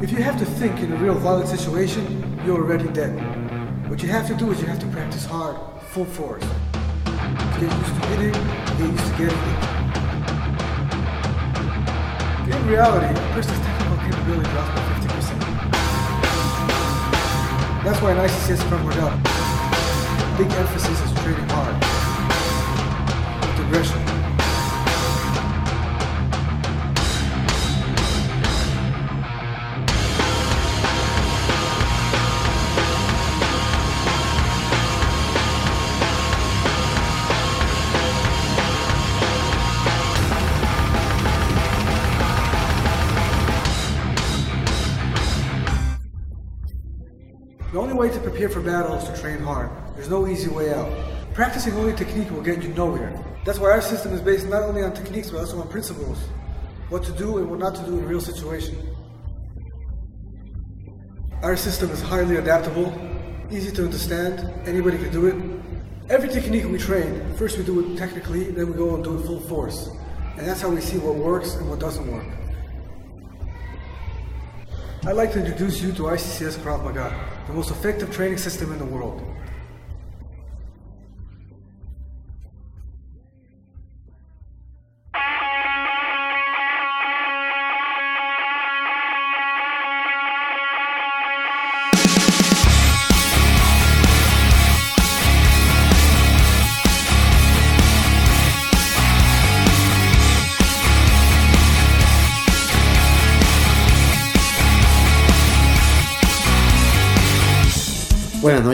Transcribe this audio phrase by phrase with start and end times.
[0.00, 3.18] If you have to think in a real violent situation, you're already dead.
[3.90, 5.56] What you have to do is you have to practice hard,
[5.88, 6.44] full force.
[7.58, 9.58] Get used to hitting, get used to getting hit.
[12.54, 15.34] In reality, a person's technical capability drops by 50%.
[17.82, 19.14] That's why in ICCS we're up.
[20.38, 21.74] Big emphasis is training hard.
[23.42, 24.07] With aggression.
[48.38, 49.68] Prepare for battle is to train hard.
[49.96, 50.88] There's no easy way out.
[51.34, 53.12] Practicing only technique will get you nowhere.
[53.44, 56.18] That's why our system is based not only on techniques but also on principles.
[56.88, 58.76] What to do and what not to do in a real situation.
[61.42, 62.94] Our system is highly adaptable,
[63.50, 65.34] easy to understand, anybody can do it.
[66.08, 69.26] Every technique we train, first we do it technically, then we go and do it
[69.26, 69.90] full force.
[70.36, 72.28] And that's how we see what works and what doesn't work.
[75.06, 77.14] I'd like to introduce you to ICCS Krav Maga,
[77.46, 79.22] the most effective training system in the world.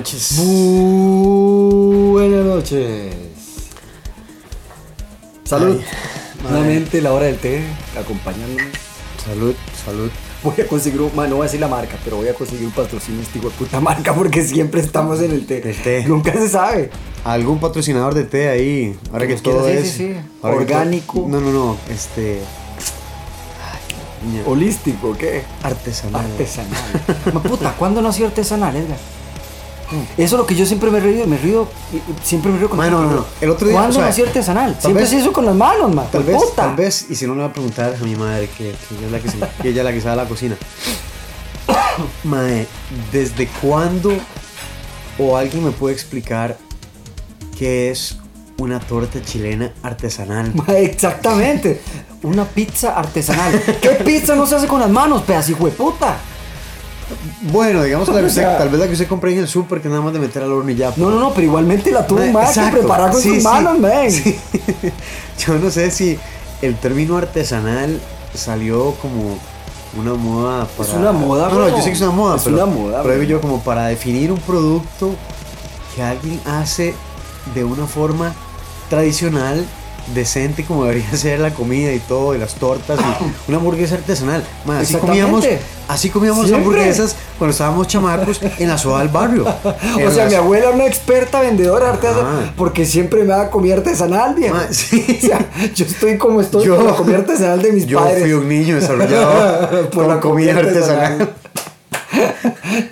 [0.04, 0.36] Noches.
[2.12, 3.14] Buenas noches.
[5.44, 5.80] Salud.
[5.80, 5.84] Ay,
[6.42, 7.62] Nuevamente la hora del té,
[7.98, 8.66] acompañándonos.
[9.24, 10.10] Salud, salud.
[10.42, 12.66] Voy a conseguir, un, man, no voy a decir la marca, pero voy a conseguir
[12.66, 16.04] un patrocinio este de puta marca porque siempre estamos en el té.
[16.06, 16.90] Nunca se sabe.
[17.24, 18.98] ¿Algún patrocinador de té ahí?
[19.10, 19.90] Ahora que todo es.
[19.90, 21.20] sí, Orgánico.
[21.20, 21.76] todo- no, no, no.
[21.88, 22.40] Este.
[23.62, 25.44] Ay, Holístico, ¿qué?
[25.62, 26.26] artesanal.
[26.26, 27.04] Artesanal.
[27.32, 28.98] Ma puta, ¿cuándo no ha sido artesanal, Edgar?
[30.16, 31.68] Eso es lo que yo siempre me reído, me río,
[32.22, 33.26] siempre me río con Mano, no, no.
[33.40, 34.76] El otro día, ¿Cuándo o sea, sido artesanal?
[34.80, 36.06] Siempre vez- se hizo con las manos, man.
[36.10, 36.66] Tal vez, puta.
[36.66, 39.06] tal vez, y si no le voy a preguntar a mi madre, que, que ella
[39.06, 40.56] es la que, se, que ella es la que sabe la cocina.
[42.24, 42.66] Mae,
[43.12, 44.12] ¿desde cuándo
[45.18, 46.56] o alguien me puede explicar
[47.58, 48.18] qué es
[48.58, 50.52] una torta chilena artesanal?
[50.68, 51.80] Exactamente.
[52.22, 53.60] Una pizza artesanal.
[53.82, 56.16] ¿Qué pizza no se hace con las manos, pedazo de puta?
[57.42, 59.48] Bueno, digamos la que O usted, sea- tal vez la que usted compra en el
[59.48, 60.92] súper, que nada más de meter al horno y ya.
[60.96, 63.78] No, no, no, pero igualmente la tuvo más que preparar con Sí, sus sí, manos,
[63.78, 64.10] man.
[64.10, 64.38] sí.
[65.46, 66.18] Yo no sé si
[66.62, 68.00] el término artesanal
[68.34, 69.38] salió como
[69.98, 70.88] una moda para...
[70.88, 73.02] Es una moda, No, no, yo sé que es una moda, Es pero, una moda,
[73.02, 75.14] pero yo como para definir un producto
[75.94, 76.94] que alguien hace
[77.54, 78.32] de una forma
[78.90, 79.64] tradicional,
[80.14, 84.44] decente como debería ser la comida y todo, y las tortas, y una hamburguesa artesanal.
[84.68, 85.44] Así comíamos,
[85.88, 86.58] así comíamos Siempre.
[86.66, 89.44] hamburguesas cuando estábamos chamacos en la soda del barrio.
[89.94, 92.52] O sea, las- mi abuela era una experta vendedora artesanal Ah.
[92.56, 94.54] porque siempre me daba comida artesanal, viejo.
[94.54, 95.04] Ma, sí.
[95.22, 95.38] O sea,
[95.74, 98.20] yo estoy como estoy Yo- con la comida artesanal de mis Yo padres.
[98.22, 101.34] fui un niño desarrollado por la comida artesanal.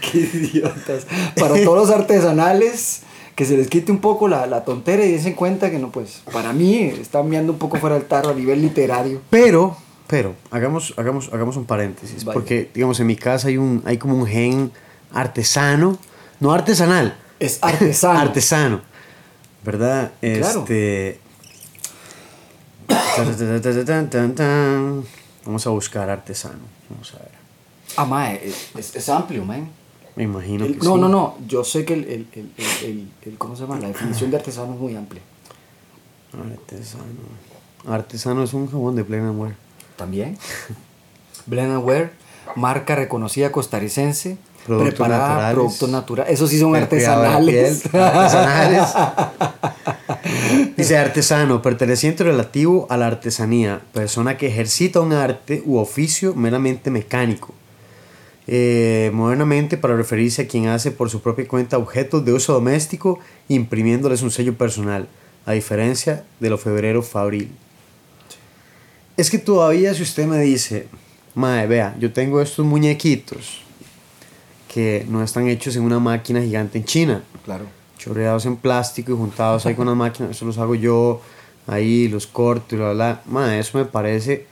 [0.01, 1.07] Qué idiotas.
[1.39, 3.01] Para todos los artesanales,
[3.35, 6.23] que se les quite un poco la, la tontera y den cuenta que no, pues,
[6.33, 9.21] para mí están viendo un poco fuera del tarro a nivel literario.
[9.31, 9.77] Pero,
[10.07, 12.25] pero, hagamos, hagamos, hagamos un paréntesis.
[12.25, 14.71] Porque, digamos, en mi casa hay, un, hay como un gen
[15.13, 15.99] artesano,
[16.41, 18.21] no artesanal, Es artesano.
[18.21, 18.81] artesano,
[19.65, 20.13] ¿verdad?
[20.21, 20.61] Claro.
[20.61, 21.19] Este.
[25.45, 26.61] Vamos a buscar artesano.
[26.89, 27.31] Vamos a ver.
[27.97, 29.69] Ah, mae, es, es- es amplio, man.
[30.17, 31.01] Me imagino El- que no, sí.
[31.01, 31.37] no, no.
[31.47, 32.27] Yo sé que el, el,
[32.83, 33.79] el, el- ¿cómo se llama?
[33.79, 35.23] La definición de artesano es muy amplia.
[36.33, 37.05] Artesano.
[37.89, 39.57] Artesano es un jabón de plena muerte.
[39.97, 40.39] También.
[41.47, 42.13] Wear,
[42.57, 44.37] marca reconocida costarricense.
[44.67, 45.55] Productos preparada, naturales.
[45.55, 46.33] productos naturales.
[46.35, 47.81] Esos sí son artesanales.
[47.83, 48.89] piel, artesanales.
[50.77, 56.91] Dice artesano, perteneciente relativo a la artesanía, persona que ejercita un arte u oficio meramente
[56.91, 57.53] mecánico.
[58.49, 63.21] Eh, modernamente para referirse a quien hace por su propia cuenta objetos de uso doméstico
[63.49, 65.07] imprimiéndoles un sello personal,
[65.47, 67.51] a diferencia de lo febrero fabril.
[69.17, 70.89] Es que todavía si usted me dice,
[71.35, 73.61] Mae, vea, yo tengo estos muñequitos
[74.73, 77.67] que no están hechos en una máquina gigante en China, Claro.
[77.99, 81.21] chorreados en plástico y juntados ahí con las máquinas, eso los hago yo,
[81.67, 83.23] ahí los corto y bla, bla.
[83.27, 84.47] Mae, eso me parece,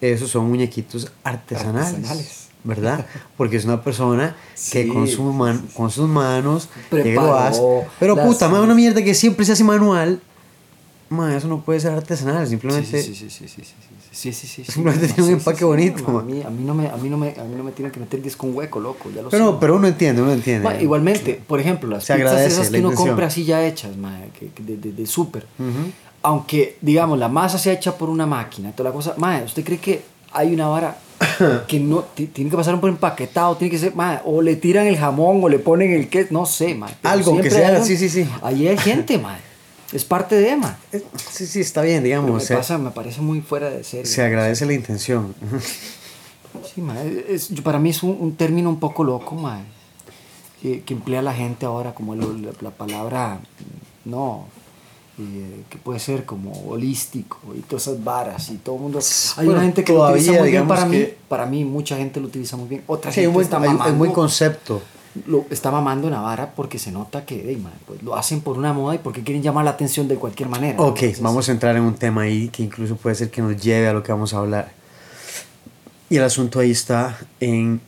[0.00, 1.94] esos son muñequitos artesanales.
[1.94, 2.43] Artesanales.
[2.64, 3.06] ¿Verdad?
[3.36, 4.34] Porque es una persona
[4.72, 7.60] que Sí, con, su man- con sus manos Preparó hace.
[8.00, 10.20] Pero las- puta, más una mierda que siempre se hace manual.
[11.10, 13.00] Ma, eso no puede ser artesanal, simplemente.
[13.02, 13.62] Sí, sí, sí, sí, sí,
[14.10, 14.72] sí, sí, sí, sí.
[14.72, 16.26] Simplemente tiene un empaque bonito, A man.
[16.26, 18.00] mí, a mí no me, a mí no me, a mí no me tienen que
[18.00, 19.56] meter disco un hueco, loco, ya lo Pero, sé.
[19.60, 20.82] pero uno entiende, uno entiende.
[20.82, 24.18] Igualmente, por ejemplo, las Se pizzas agradece esas que uno compra así ya hechas, ma,
[24.38, 25.46] que, que de, de, de súper.
[25.58, 25.92] Ujú.
[26.22, 29.78] Aunque, digamos, la masa sea hecha por una máquina, toda la cosa, ma, ¿usted cree
[29.78, 30.02] que
[30.32, 30.96] hay una vara
[31.68, 34.86] que no ti- tiene que pasar por empaquetado, tiene que ser, ma, o le tiran
[34.86, 36.88] el jamón o le ponen el queso, no sé, ma.
[37.02, 38.28] Algo que sea, sí, sí, sí.
[38.42, 39.38] Ahí hay gente, ma.
[39.92, 40.76] Es parte de, ma.
[41.30, 42.32] Sí, sí, está bien, digamos.
[42.32, 44.06] Me, se, pasa, me parece muy fuera de serie.
[44.06, 45.34] se agradece la intención.
[46.74, 49.60] Sí, ma, es- para mí es un, un término un poco loco, ma,
[50.62, 53.38] que, que emplea la gente ahora como la palabra,
[54.04, 54.46] no,
[55.18, 58.98] eh, que puede ser como holístico y todas esas varas y todo el mundo...
[59.36, 61.64] Hay Bueno, una gente que lo todavía, utiliza muy bien para mí, que- para mí
[61.64, 63.92] mucha gente lo utiliza muy bien, otra Sí, hay gente buen, está hay un- hay
[63.92, 64.82] mamando, concepto.
[65.26, 68.58] lo, está mamando una vara porque se nota que ey, ma, pues, lo hacen por
[68.58, 70.80] una moda y porque quieren llamar la atención de cualquier manera.
[70.80, 73.56] Ok, Entonces, vamos a entrar en un tema ahí que incluso puede ser que nos
[73.62, 74.72] lleve a lo que vamos a hablar.
[76.10, 77.80] Y el asunto ahí está en...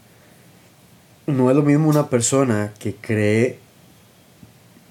[1.26, 3.58] No es lo mismo una persona que cree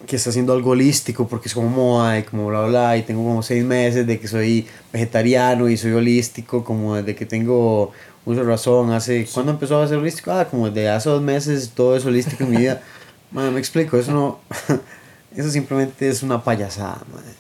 [0.06, 3.24] que está haciendo algo holístico porque es como moda y como bla bla y tengo
[3.24, 7.92] como seis meses de que soy vegetariano y soy holístico como desde que tengo
[8.26, 10.32] uso razón hace ¿cuándo empezó a ser holístico?
[10.32, 12.82] ah como desde hace dos meses todo es holístico en mi vida
[13.32, 14.40] Madre, me explico eso no
[15.36, 17.34] eso simplemente es una payasada madre.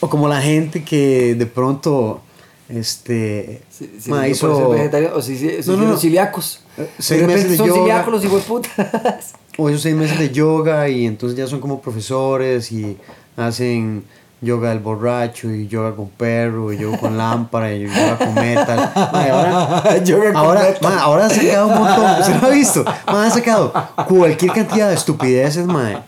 [0.00, 2.20] o como la gente que de pronto
[2.68, 5.82] este Sí, sí, madre, no hizo- puede ser vegetariano, o si, si, si No, no,
[5.82, 5.96] son no.
[5.98, 6.60] celíacos.
[6.98, 7.80] seis de repente meses de son yoga.
[7.80, 9.34] celíacos los hijos de putas.
[9.58, 12.96] o esos seis meses de yoga y entonces ya son como profesores y
[13.36, 14.04] hacen
[14.42, 18.90] yoga del borracho y yoga con perro y yoga con lámpara y yoga con metal.
[19.12, 20.98] Mae, ahora, Yoga con ahora, metal.
[20.98, 22.84] ahora han sacado un montón, ¿se lo ha visto?
[23.06, 23.72] Mae, han sacado
[24.08, 25.98] cualquier cantidad de estupideces, mae.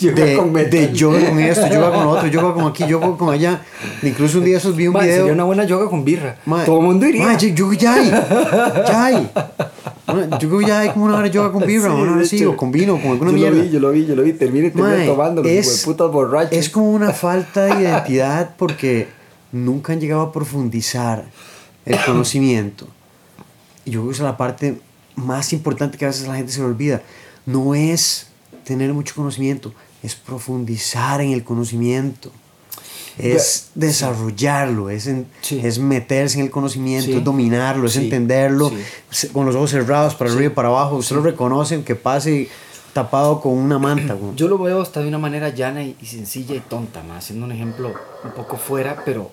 [0.00, 0.70] Yoga de, con metal.
[0.70, 3.60] de yoga con esto, yoga con otro, yoga con aquí, yoga con allá.
[4.02, 5.16] Incluso un día esos vi un Ma, video.
[5.18, 6.36] sería una buena yoga con birra.
[6.64, 7.24] Todo el mundo iría.
[7.26, 8.10] mae, yo, yo ya hay.
[8.86, 9.30] Ya hay.
[10.06, 12.22] Yo creo que ya hay como una hora de yoga con birra, Sí, una hora
[12.22, 13.56] así, o con vino, con alguna yo mierda.
[13.56, 14.32] Lo vi, yo lo vi, yo lo vi.
[15.06, 16.52] Tomando los hijos es, de putas borrachos.
[16.52, 19.08] es como una falta de identidad porque
[19.52, 21.24] nunca han llegado a profundizar
[21.84, 22.86] el conocimiento.
[23.84, 24.78] Y yo creo que esa es la parte
[25.16, 27.02] más importante que a veces la gente se le olvida.
[27.44, 28.28] No es
[28.64, 29.72] tener mucho conocimiento,
[30.02, 32.30] es profundizar en el conocimiento.
[33.18, 35.60] Es desarrollarlo, es, en- Sí.
[35.62, 37.16] es meterse en el conocimiento, Sí.
[37.18, 38.00] es dominarlo, es Sí.
[38.04, 38.70] entenderlo,
[39.32, 40.96] con los ojos cerrados para arriba y para abajo.
[40.96, 42.48] Usted lo reconoce, que pase
[42.92, 44.14] tapado con una manta.
[44.14, 44.34] güey.
[44.36, 47.44] Yo lo veo hasta de una manera llana y, y sencilla y tonta, ma, haciendo
[47.46, 49.30] un ejemplo un poco fuera, pero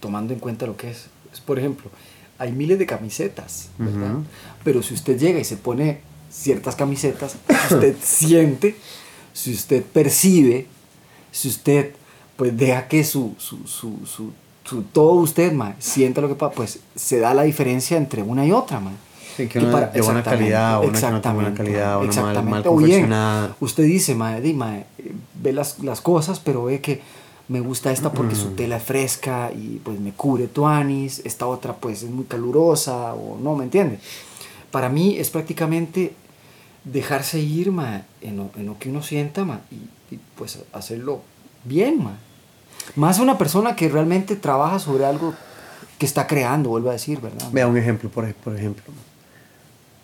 [0.00, 1.06] tomando en cuenta lo que es.
[1.32, 1.90] Es, Por ejemplo,
[2.38, 3.68] hay miles de camisetas.
[4.64, 6.00] Pero si usted llega y se pone
[6.30, 7.36] ciertas camisetas,
[7.68, 8.76] si usted siente,
[9.32, 10.66] si usted percibe,
[11.30, 11.92] si usted
[12.36, 14.30] pues deja que su, su, su, su,
[14.64, 18.44] su- todo usted ma, sienta lo que pasa, pues se da la diferencia entre una
[18.46, 18.80] y otra.
[18.80, 18.92] Ma.
[19.36, 22.44] Sí, que una para- de buena calidad, una que no tiene buena calidad, una mal,
[22.44, 23.56] mal O bien, confeccionada.
[23.60, 24.84] usted dice, mae, di, eh,
[25.42, 27.02] ve las, las cosas, pero ve que
[27.48, 28.38] me gusta esta porque Mm.
[28.38, 33.14] su tela es fresca y pues me cubre tuanis, esta otra pues es muy calurosa
[33.14, 33.98] o no, ¿me entiende?
[34.70, 36.14] Para mí es prácticamente
[36.84, 41.20] dejarse ir, mae, en lo, en lo que uno sienta, mae, y, y, pues hacerlo
[41.64, 42.14] bien, mae.
[42.94, 45.34] Más una persona que realmente trabaja sobre algo
[45.98, 47.48] que está creando, vuelvo a decir, ¿verdad?
[47.52, 48.84] Vea un ejemplo, por, ej- por ejemplo.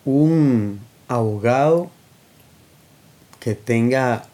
[0.05, 1.91] Un abogado
[3.41, 4.25] que tenga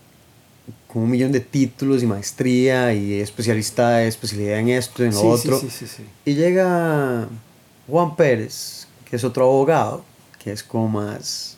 [0.87, 5.27] como un millón de títulos y maestría y especialista, especialidad en esto, en lo Sí,
[5.27, 5.59] otro.
[5.61, 6.05] sí, sí, sí.
[6.25, 7.29] Y llega
[7.87, 10.05] Juan Pérez, que es otro abogado,
[10.43, 11.57] que es como más...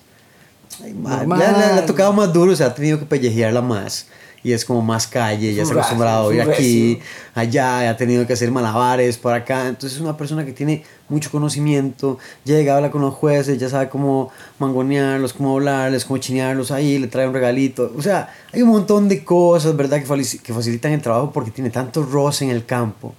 [0.83, 4.07] ay, le, ha tocado más duro, se ha tenido que pellejearla más.
[4.43, 6.99] Y es como más calle, ya se ha acostumbrado a ir aquí,
[7.35, 9.69] allá, ha tenido que hacer malabares por acá.
[9.69, 13.91] Entonces es una persona que tiene mucho conocimiento, llega, habla con los jueces, ya sabe
[13.91, 17.93] cómo mangonearlos, cómo hablarles, cómo chinearlos ahí, le trae un regalito.
[17.97, 22.03] O sea, hay un montón de cosas, ¿verdad?, que facilitan el trabajo porque tiene tanto
[22.03, 23.15] roce en el campo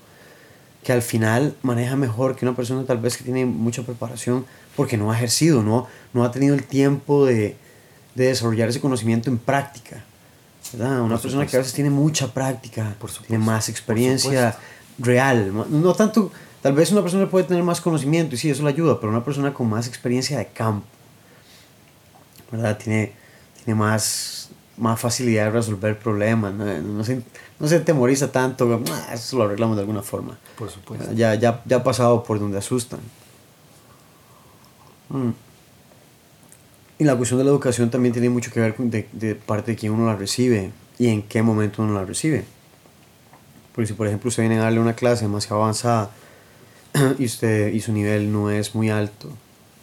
[0.84, 4.98] que al final maneja mejor que una persona tal vez que tiene mucha preparación porque
[4.98, 7.56] no ha ejercido, no, no ha tenido el tiempo de,
[8.16, 10.04] de desarrollar ese conocimiento en práctica.
[10.74, 11.01] ¿Verdad?
[11.01, 14.58] Una persona que a veces tiene mucha práctica, Por tiene más experiencia
[15.00, 15.54] real.
[15.54, 18.70] No no tanto, tal vez una persona puede tener más conocimiento y sí, eso le
[18.70, 20.86] ayuda, pero una persona con más experiencia de campo,
[22.51, 22.78] ¿verdad?
[22.78, 23.13] Tiene,
[23.63, 27.22] tiene más, más facilidad de resolver problemas, no, no se,
[27.60, 30.38] no se temoriza tanto, "Ah, eso lo arreglamos de alguna forma.
[30.58, 31.12] Por supuesto.
[31.13, 33.00] Ya, ya, ya ha pasado por donde asustan.
[35.10, 35.32] Mm.
[37.01, 39.72] Y la cuestión de la educación también tiene mucho que ver con de, de parte
[39.72, 42.46] de quién uno la recibe y en qué momento uno la recibe.
[43.74, 46.12] Porque si por ejemplo usted viene a darle una clase demasiado avanzada
[47.17, 49.29] y, usted, y su nivel no es muy alto,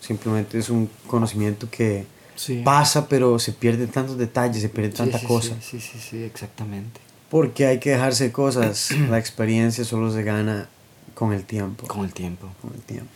[0.01, 2.07] simplemente es un conocimiento que
[2.37, 2.63] Sí.
[2.65, 5.57] pasa pero se pierden tantos detalles, se pierde Sí, tanta sí, cosa.
[5.61, 7.01] Sí, sí, exactamente.
[7.29, 10.69] Porque hay que dejarse de cosas, la experiencia solo se gana
[11.15, 11.89] con el tiempo.
[11.89, 12.47] Con el tiempo.
[12.63, 13.11] con el tiempo.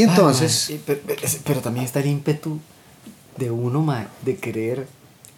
[0.00, 0.72] Y entonces,
[1.44, 2.58] pero, también está el ímpetu
[3.36, 3.86] de uno,
[4.22, 4.86] de querer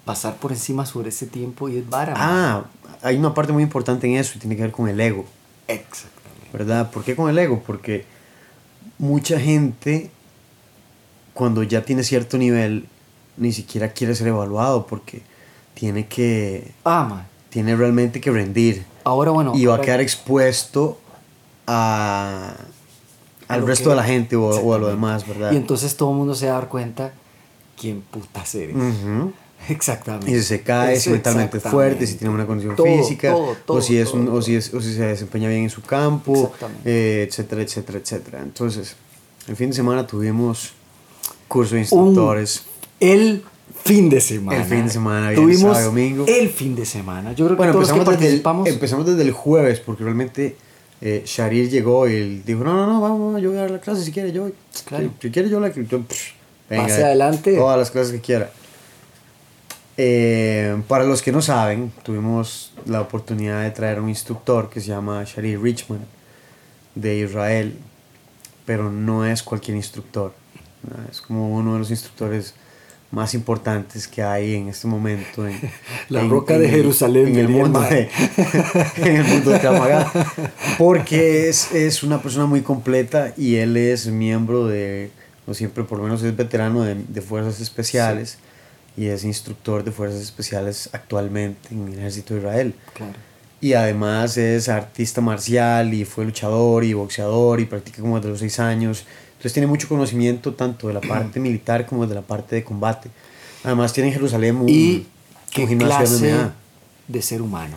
[0.05, 2.15] pasar por encima sobre ese tiempo y es vara.
[2.17, 2.65] ah,
[3.03, 5.25] hay una parte muy importante en eso y tiene que ver con el ego,
[5.69, 6.49] Exactamente.
[6.53, 6.91] ¿verdad?
[6.91, 7.63] ¿Por qué con el ego?
[7.67, 8.05] Porque
[8.99, 10.11] mucha gente,
[11.35, 12.87] cuando ya tiene cierto nivel,
[13.37, 15.23] ni siquiera quiere ser evaluado porque
[15.75, 17.25] tiene que, Ah, mae.
[17.51, 19.53] tiene realmente que rendir Ahora, bueno.
[19.57, 21.01] y va a quedar expuesto
[21.67, 22.55] A
[23.55, 25.53] al resto que- de la gente o, o a lo demás, ¿verdad?
[25.53, 27.13] Y entonces todo el mundo se va a dar cuenta
[27.81, 28.77] quién putas eres.
[29.69, 30.31] Exactamente.
[30.31, 33.31] Y si se cae, si Eso, mentalmente es fuerte, si tiene una condición Todo, física,
[33.33, 35.71] todo, todo, o, si es un- o, si es, o si se desempeña bien en
[35.71, 36.53] su campo,
[36.85, 38.41] eh, etcétera, etcétera, etcétera.
[38.43, 38.97] Entonces,
[39.47, 40.73] el fin de semana tuvimos
[41.47, 42.65] curso de Un- instructores.
[42.99, 43.45] el
[43.85, 44.59] fin de semana.
[44.63, 46.25] El fin de semana, viernes, Tuvimos sábado y domingo.
[46.27, 47.31] el fin de semana.
[47.33, 48.21] Yo creo que Bueno, todos los que empezamos
[48.65, 50.57] desde, el, empezamos desde el jueves, porque realmente
[51.05, 54.05] eh, Sharir llegó y dijo, no, no, no, vamos, yo voy a dar la clase
[54.05, 54.55] si quiere, yo voy.
[54.87, 55.11] Claro.
[55.21, 56.33] Si, si quiere yo la yo, pff,
[56.69, 57.57] Pase adelante.
[57.57, 58.51] Todas las clases que quiera.
[59.97, 64.87] Eh, para los que no saben, tuvimos la oportunidad de traer un instructor que se
[64.87, 66.07] llama Sharir Richman
[66.95, 67.77] de Israel,
[68.65, 70.33] pero no es cualquier instructor.
[71.11, 72.55] Es como uno de los instructores
[73.13, 75.47] más importantes que hay en este momento.
[75.47, 75.61] En,
[76.09, 78.09] La roca de Jerusalén, En el mundo de,
[78.97, 80.13] en el mundo de Krav Maga,
[80.79, 85.11] porque es, es una persona muy completa y él es miembro de,
[85.47, 88.39] o siempre por lo menos es veterano de, de Fuerzas Especiales
[88.97, 92.75] y es instructor de Fuerzas Especiales actualmente en el Ejército de Israel.
[92.95, 93.15] Claro.
[93.61, 98.41] Y además es artista marcial y fue luchador y boxeador y practica como desde los
[98.41, 99.05] seis años.
[99.43, 103.11] Entonces tiene mucho conocimiento tanto de la parte militar como de la parte de combate.
[103.65, 105.05] Además tiene en Jerusalén un, Y
[105.51, 106.51] qué gimnasio de clase
[107.09, 107.77] de ser humano.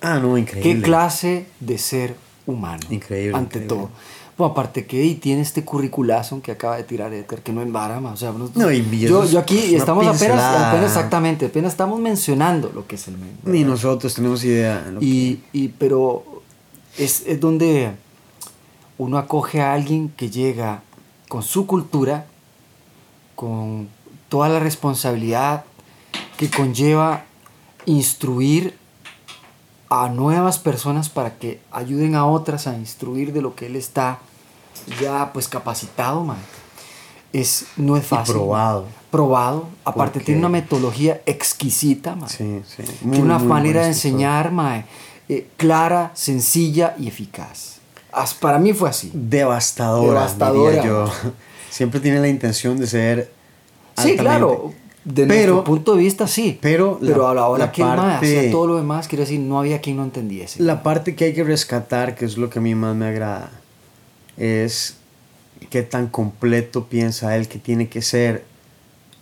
[0.00, 0.74] Ah, no, increíble.
[0.76, 2.80] ¿Qué clase de ser humano?
[2.88, 3.68] Increíble, Ante increíble.
[3.68, 3.90] todo.
[4.38, 8.10] Bueno, aparte que y tiene este curriculazo que acaba de tirar Edgar, que no embarama.
[8.12, 12.72] O sea, no- No, y- y yo, yo aquí estamos apenas, exactamente, apenas estamos mencionando
[12.74, 13.36] lo que es el men.
[13.44, 14.82] Ni nosotros tenemos idea.
[14.98, 16.42] que- Y, y- pero
[16.98, 17.92] es, es donde
[18.98, 20.82] uno acoge a alguien que llega
[21.28, 22.26] con su cultura,
[23.34, 23.88] con
[24.28, 25.64] toda la responsabilidad
[26.36, 27.24] que conlleva
[27.86, 28.76] instruir
[29.90, 34.18] a nuevas personas para que ayuden a otras a instruir de lo que él está
[35.00, 36.38] ya pues capacitado, man.
[37.32, 38.34] Es, no es Y fácil.
[38.34, 38.86] probado.
[39.10, 39.68] Probado.
[39.84, 42.28] Aparte tiene una metodología exquisita, man.
[42.28, 42.82] Sí, sí.
[43.00, 44.84] Tiene una muy manera de enseñar, mae,
[45.28, 47.73] eh, clara, sencilla y eficaz.
[48.14, 49.10] As- para mí fue así.
[49.14, 50.70] Devastadora, Devastadora.
[50.76, 51.10] diría yo.
[51.70, 53.32] Siempre tiene la intención de ser.
[53.96, 54.72] Sí, claro.
[55.04, 56.58] De pero, nuestro punto de vista, sí.
[56.62, 59.22] pero la- a la hora la que el mae parte- hacía todo lo demás, quiero
[59.24, 60.62] decir, no había quien no entendiese.
[60.62, 63.50] La parte que hay que rescatar, que es lo que a mí más me agrada,
[64.38, 64.96] es
[65.70, 68.44] qué tan completo piensa él que tiene que ser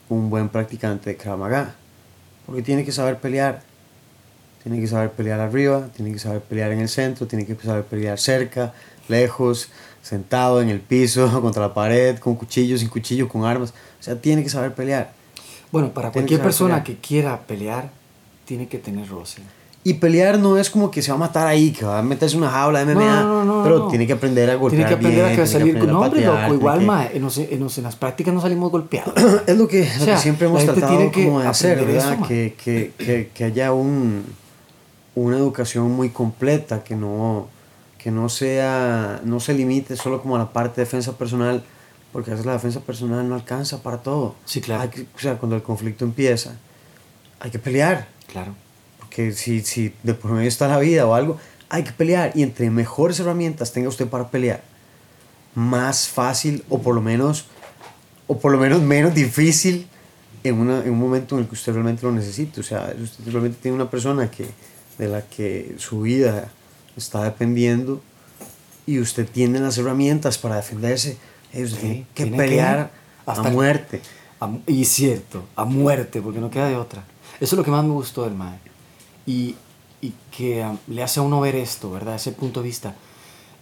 [0.09, 1.75] un buen practicante de Krav Maga.
[2.47, 3.63] Porque tiene que saber pelear.
[4.63, 7.85] Tiene que saber pelear arriba, tiene que saber pelear en el centro, tiene que saber
[7.85, 8.73] pelear cerca,
[9.09, 9.69] lejos,
[10.03, 13.71] sentado en el piso, contra la pared, con cuchillo, sin cuchillo, con armas.
[14.01, 15.13] O sea, tiene que saber pelear.
[15.73, 16.85] bueno, para tiene cualquier que persona pelear.
[17.01, 17.91] que quiera pelear,
[18.45, 19.43] tiene que tener roce.
[19.85, 22.37] Y pelear no es como que se va a matar ahí, que va a meterse
[22.37, 24.95] una jaula de MMA, No, no, no, pero tiene que aprender a golpear Tiene que
[24.95, 26.55] aprender bien, a que salir con hombre, loco.
[26.55, 29.13] Igual, que- mae, en, los- en los- en las prácticas no salimos golpeados.
[29.47, 31.97] es lo que, lo O sea, que siempre hemos tratado como de hacer, ¿verdad?
[32.13, 32.29] eso, man.
[32.29, 34.25] que, que, que, que haya un,
[35.15, 37.49] una educación muy completa, que no,
[37.99, 41.63] que no sea, no se limite solo como a la parte de defensa personal,
[42.13, 44.35] porque a veces la defensa personal no alcanza para todo.
[44.45, 44.83] Sí, claro.
[44.83, 46.53] Hay que- o sea, cuando el conflicto empieza,
[47.41, 48.55] hay que pelear, Claro.
[48.99, 51.39] porque si, si de por medio está la vida o algo,
[51.69, 54.63] hay que pelear, y entre mejores herramientas tenga usted para pelear,
[55.55, 57.47] más fácil o por lo menos
[58.27, 59.87] o por lo menos menos difícil
[60.45, 62.61] en, una, en un momento en el que usted realmente lo necesite.
[62.61, 64.47] O sea, usted realmente tiene una persona que,
[64.99, 66.51] de la que su vida
[66.97, 68.01] está dependiendo
[68.87, 71.17] y usted tiene las herramientas para defenderse.
[71.53, 74.01] eh, usted Sí, tiene que tiene pelear que- a hasta- muerte.
[74.41, 77.05] A y cierto, a muerte, porque no queda de otra.
[77.41, 78.59] Eso es lo que más me gustó del MAE.
[79.27, 79.55] Y,
[80.01, 82.17] y que um, le hace a uno ver esto, ¿verdad?
[82.17, 82.95] Ese punto de vista.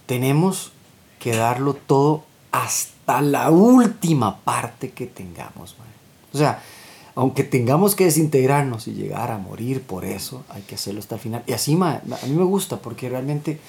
[0.07, 0.71] Tenemos
[1.19, 5.87] que darlo todo hasta la última parte que tengamos, mae.
[6.33, 6.61] O sea,
[7.15, 11.21] aunque tengamos que desintegrarnos y llegar a morir por eso, hay que hacerlo hasta el
[11.21, 11.43] final.
[11.45, 13.59] Y así, ma, a mí me gusta porque realmente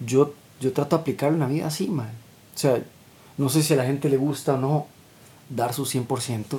[0.00, 2.10] yo, yo trato de aplicarlo en la vida así, ma.
[2.54, 2.82] O sea,
[3.36, 4.86] no sé si a la gente le gusta o no
[5.50, 6.58] dar su 100%,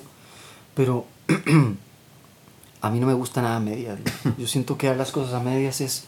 [0.75, 1.05] pero
[2.81, 3.99] a mí no me gusta nada a medias.
[4.37, 6.03] Yo siento que dar las cosas a medias es,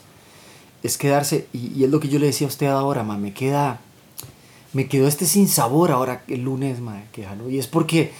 [0.84, 3.80] es quedarse, y, es lo que yo le decía a usted ahora, ma, me queda,
[4.72, 8.12] me quedó este sin sabor ahora el lunes, ma, que y es porque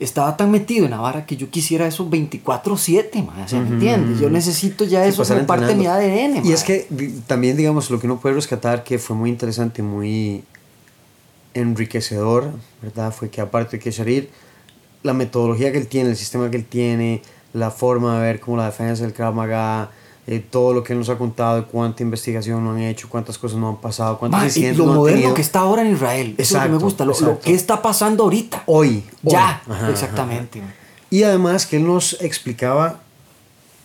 [0.00, 4.20] estaba tan metido en Navarra que yo quisiera eso 24/7, ma, o sea, ¿me entiendes?
[4.20, 6.46] Yo necesito ya eso como parte de mi ADN.
[6.46, 6.86] Y es que
[7.26, 10.44] también, digamos, lo que uno puede rescatar que fue muy interesante, muy
[11.54, 13.12] enriquecedor, ¿verdad?
[13.12, 14.30] Fue que aparte de que Sharir,
[15.02, 18.56] la metodología que él tiene, el sistema que él tiene, la forma de ver cómo
[18.56, 19.90] la defensa del Krav Maga,
[20.30, 23.58] eh, todo lo que él nos ha contado, cuánta investigación no han hecho, cuántas cosas
[23.58, 26.68] no han pasado, cuántas y lo moderno que está ahora en Israel, eso es lo
[26.68, 28.62] que me gusta, lo, que está pasando ahorita.
[28.66, 29.04] Hoy.
[29.22, 30.60] Ya, exactamente.
[31.08, 33.00] Y además que él nos explicaba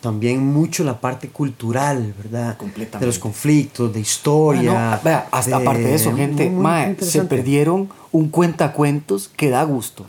[0.02, 2.58] también mucho la parte cultural, ¿verdad?
[2.58, 2.98] Completamente.
[2.98, 5.00] De los conflictos, de historia.
[5.02, 10.04] vea, hasta aparte de eso, gente, mae, se perdieron un cuentacuentos que da gusto.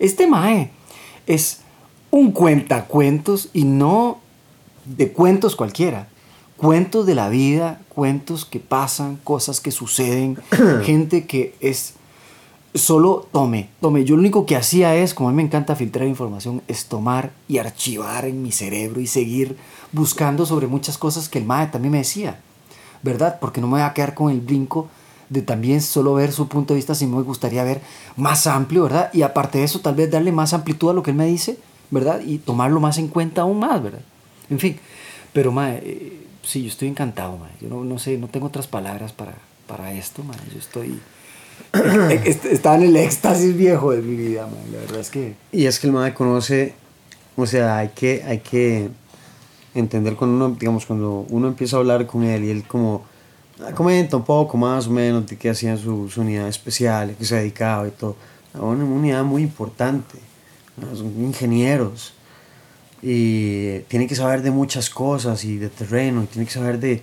[0.00, 0.72] Este mae
[1.28, 1.60] es
[2.10, 4.25] un cuentacuentos y no
[4.86, 6.08] de cuentos cualquiera.
[6.56, 10.38] Cuentos de la vida, cuentos que pasan, cosas que suceden,
[10.84, 11.94] gente que es
[12.74, 14.04] solo tome, tome.
[14.04, 17.32] Yo lo único que hacía es, como a mí me encanta filtrar información, es tomar
[17.48, 19.56] y archivar en mi cerebro y seguir
[19.92, 22.40] buscando sobre muchas cosas que el MAE también me decía,
[23.02, 23.38] ¿verdad?
[23.40, 24.88] Porque no me voy a quedar con el brinco
[25.28, 27.80] de también solo ver su punto de vista, sino me gustaría ver
[28.16, 29.10] más amplio, ¿verdad?
[29.12, 31.58] Y aparte de eso, tal vez darle más amplitud a lo que él me dice,
[31.90, 32.20] ¿verdad?
[32.24, 34.00] Y tomarlo más en cuenta aún más, ¿verdad?
[34.50, 34.78] En fin,
[35.32, 37.52] pero mae, eh, sí, yo estoy encantado, mae.
[37.60, 39.34] Yo no, no, sé, no tengo otras palabras para,
[39.66, 40.38] para esto, mae.
[40.52, 41.00] Yo estoy...
[42.24, 44.72] Estaba en el éxtasis viejo de mi vida, mae.
[44.72, 45.34] La verdad es que...
[45.52, 46.74] Y es que el mae conoce,
[47.36, 48.88] o sea, hay que, hay que
[49.74, 53.04] entender cuando uno, digamos, cuando uno empieza a hablar con él y él como
[53.74, 57.36] comenta un poco más o menos de qué hacían su, su unidad especial, que se
[57.36, 58.16] dedicaba y todo.
[58.54, 60.18] Una unidad muy importante,
[60.94, 62.15] son ingenieros
[63.02, 67.02] y tiene que saber de muchas cosas y de terreno, y tiene que saber de,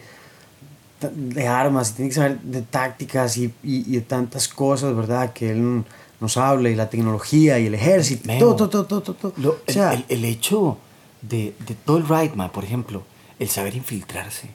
[1.12, 5.34] de armas, y tiene que saber de tácticas y, y, de tantas cosas, ¿verdad?
[5.34, 5.84] Que él
[6.20, 9.34] nos habla y la tecnología y el ejército, todo, todo, todo, todo.
[9.68, 10.78] o sea, el, el, hecho
[11.22, 13.04] de, de todo el Rightman, por ejemplo,
[13.40, 14.50] el saber infiltrarse.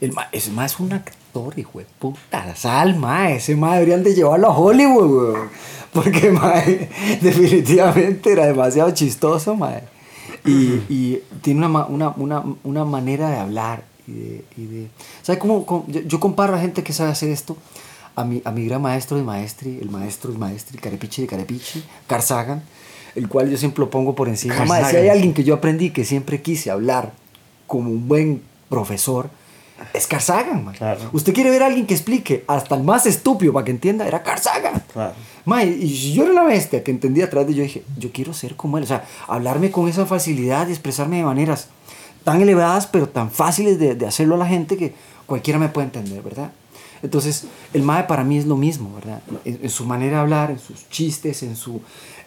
[0.00, 2.54] El ese más es un actor, hijo de puta.
[2.54, 5.42] Sal, ma, ese ma deberían de llevarlo a Hollywood, güey.
[5.92, 6.62] Porque, ma,
[7.20, 9.80] definitivamente era demasiado chistoso, ma.
[10.46, 14.44] Y, y tiene una, una, una, una, manera de hablar y de...
[14.56, 14.88] Y de
[15.22, 17.56] ¿Sabes cómo, yo, comparo a gente que sabe hacer esto?
[18.14, 21.84] A mi, a mi gran maestro de maestri, el maestro de maestri, Carepichi de Carepichi,
[22.06, 22.62] Carl Sagan,
[23.14, 24.66] el cual yo siempre lo pongo por encima.
[24.88, 27.12] si hay alguien que yo aprendí que siempre quise hablar
[27.66, 29.28] como un buen profesor,
[29.92, 30.74] es Carl Sagan, man.
[31.12, 34.22] Usted quiere ver a alguien que explique hasta el más estúpido para que entienda, era
[34.22, 34.82] Carl Sagan.
[34.92, 35.14] Claro.
[35.62, 38.78] Y yo era una bestia que entendía atrás de yo dije, yo quiero ser como
[38.78, 38.84] él.
[38.84, 41.68] O sea, hablarme con esa facilidad y expresarme de maneras
[42.24, 44.92] tan elevadas, pero tan fáciles de, hacerlo a la gente que
[45.26, 46.50] cualquiera me puede entender, ¿verdad?
[47.02, 49.22] Entonces, el MAE para mí es lo mismo, ¿verdad?
[49.44, 51.80] En, su manera de hablar, en sus chistes, en, su,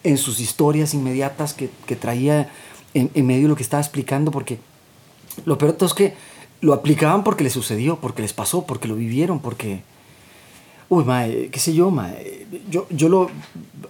[0.06, 2.50] en sus historias inmediatas que, que traía
[2.94, 4.60] en, medio lo que estaba explicando, porque
[5.44, 6.14] lo peor es que
[6.62, 9.84] lo aplicaban porque les sucedió, porque les pasó, porque lo vivieron, porque...
[10.90, 12.48] Uy, mae, qué sé yo, mae.
[12.70, 13.30] Yo, yo lo...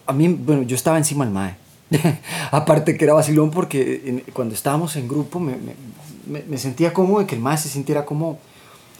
[0.06, 1.56] A mí, bueno, yo estaba encima del mae.
[2.52, 5.56] Aparte que era vacilón porque cuando estábamos en grupo me,
[6.28, 8.40] me, me, sentía cómodo de que el mae se sintiera como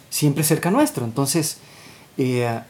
[0.08, 1.04] siempre cerca nuestro.
[1.04, 1.58] Entonces,
[2.18, 2.60] eh,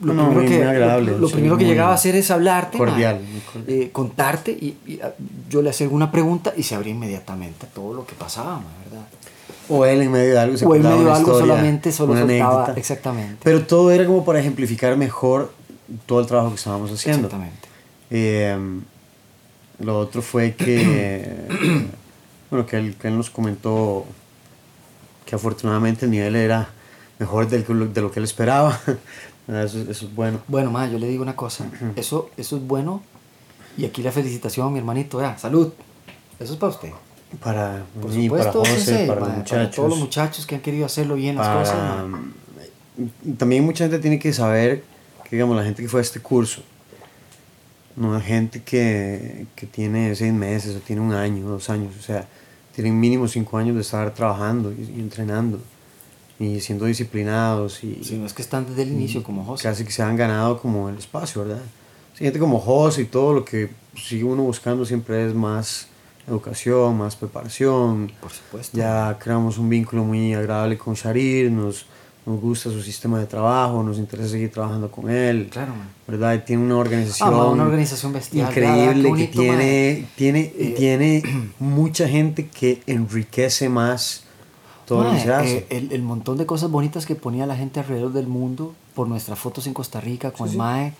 [0.00, 3.20] lo, primero, que, lo, primero que llegaba a hacer es hablarte, cordial,
[3.66, 5.12] eh, contarte y, ah,
[5.50, 9.06] yo le hacía alguna pregunta y se abría inmediatamente todo lo que pasaba, ¿verdad?
[9.70, 12.72] O él en medio de algo se O en medio de algo solamente solo soltaba,
[12.76, 13.38] exactamente.
[13.42, 15.52] Pero todo era como para ejemplificar mejor
[16.06, 17.28] todo el trabajo que estábamos haciendo.
[17.28, 17.68] Exactamente.
[18.10, 18.58] Eh,
[19.78, 21.34] lo otro fue que,
[22.50, 24.04] bueno, que él, que él, nos comentó
[25.24, 26.68] que afortunadamente el nivel era
[27.18, 28.78] mejor del, de lo que él esperaba.
[29.48, 30.38] Eso, eso, es bueno.
[30.46, 31.66] Bueno, ma, yo le digo una cosa.
[31.96, 33.02] Eso, eso es bueno.
[33.76, 35.20] Y aquí la felicitación, mi hermanito.
[35.20, 35.72] Ya, salud.
[36.38, 36.90] Eso es para usted.
[37.38, 39.76] Para mí, para José, para, los muchachos.
[39.76, 41.76] todos los muchachos que han querido hacerlo bien las cosas.
[43.38, 44.82] También mucha gente tiene que saber
[45.24, 46.62] que, digamos, la gente que fue a este curso,
[47.96, 52.02] no hay gente que, que tiene seis meses o tiene un año, dos años, o
[52.02, 52.26] sea,
[52.74, 55.60] tienen mínimo cinco años de estar trabajando y, entrenando
[56.38, 57.84] y siendo disciplinados.
[57.84, 59.64] Y, no es que están desde el inicio como José.
[59.64, 61.62] Casi que se han ganado como el espacio, ¿verdad?
[62.16, 65.88] gente como José y todo lo que sigue uno buscando siempre es más
[66.28, 68.12] educación, más preparación.
[68.20, 68.76] Por supuesto.
[68.76, 71.86] Ya creamos un vínculo muy agradable con Sharir, nos,
[72.26, 75.48] nos gusta su sistema de trabajo, nos interesa seguir trabajando con él.
[75.50, 75.88] Claro, man.
[76.06, 76.34] ¿Verdad?
[76.34, 78.94] Y tiene una organización, Ah, una organización bestial, increíble.
[78.94, 81.22] Qué que bonito, tiene, tiene, Eh, tiene
[81.58, 84.24] mucha gente que enriquece más
[84.86, 85.56] todo lo que se hace.
[85.58, 89.06] eh, el, el montón de cosas bonitas que ponía la gente alrededor del mundo por
[89.08, 90.58] nuestras fotos en Costa Rica con Sí, el sí.
[90.58, 90.92] MAE.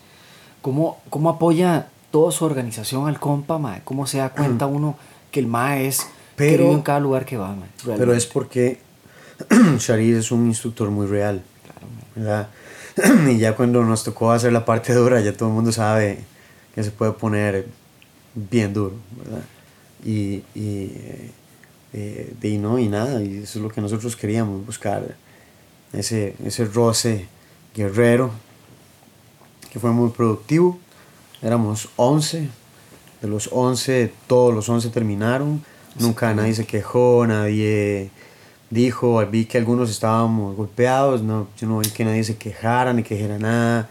[0.62, 3.80] Cómo, cómo apoya toda su organización al compa, mae.
[3.84, 4.94] Cómo se da cuenta uno
[5.30, 7.56] que el MAE es Pero- querido en cada lugar que va.
[7.84, 8.78] Pero es porque
[9.78, 11.42] Sharir es un instructor muy real.
[13.30, 16.18] Y ya cuando nos tocó hacer la parte dura, ya todo el mundo sabe
[16.74, 17.66] que se puede poner
[18.34, 19.42] bien duro, ¿verdad?
[20.04, 21.30] Y, y, eh,
[21.92, 25.14] eh, y no, y nada, y eso es lo que nosotros queríamos, buscar
[25.92, 27.26] ese, ese roce
[27.74, 28.30] guerrero,
[29.72, 30.78] que fue muy productivo.
[31.42, 32.48] Éramos 11,
[33.22, 35.62] de los 11, todos los 11 terminaron,
[35.98, 38.10] nunca nadie se quejó, nadie
[38.70, 43.02] dijo, vi que algunos estábamos golpeados, no, yo no vi que nadie se quejara ni
[43.02, 43.88] que dijera nada.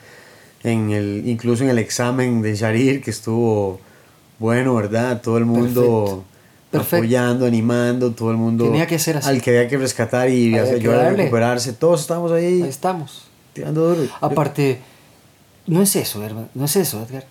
[0.63, 3.79] En el, incluso en el examen de Sharir, que estuvo
[4.39, 5.21] bueno, ¿verdad?
[5.21, 6.23] Todo el mundo Perfecto.
[6.71, 6.95] Perfecto.
[6.97, 9.27] apoyando, animando, todo el mundo Tenía que ser así.
[9.29, 11.73] al que había que rescatar y ayudar a recuperarse.
[11.73, 13.23] Todos estábamos ahí, Ahí estamos.
[13.53, 14.09] tirando duro.
[14.21, 14.79] Aparte,
[15.65, 17.25] no es eso, Edgar, no es eso, Edgar.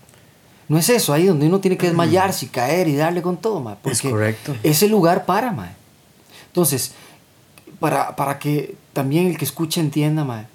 [0.69, 3.61] No es eso, ahí donde uno tiene que desmayarse y caer y darle con todo,
[3.61, 3.73] ma.
[3.73, 4.55] Es Porque correcto.
[4.63, 5.73] ese lugar para, ma.
[6.49, 6.93] Entonces,
[7.81, 10.47] para, para que también el que escuche entienda, ma,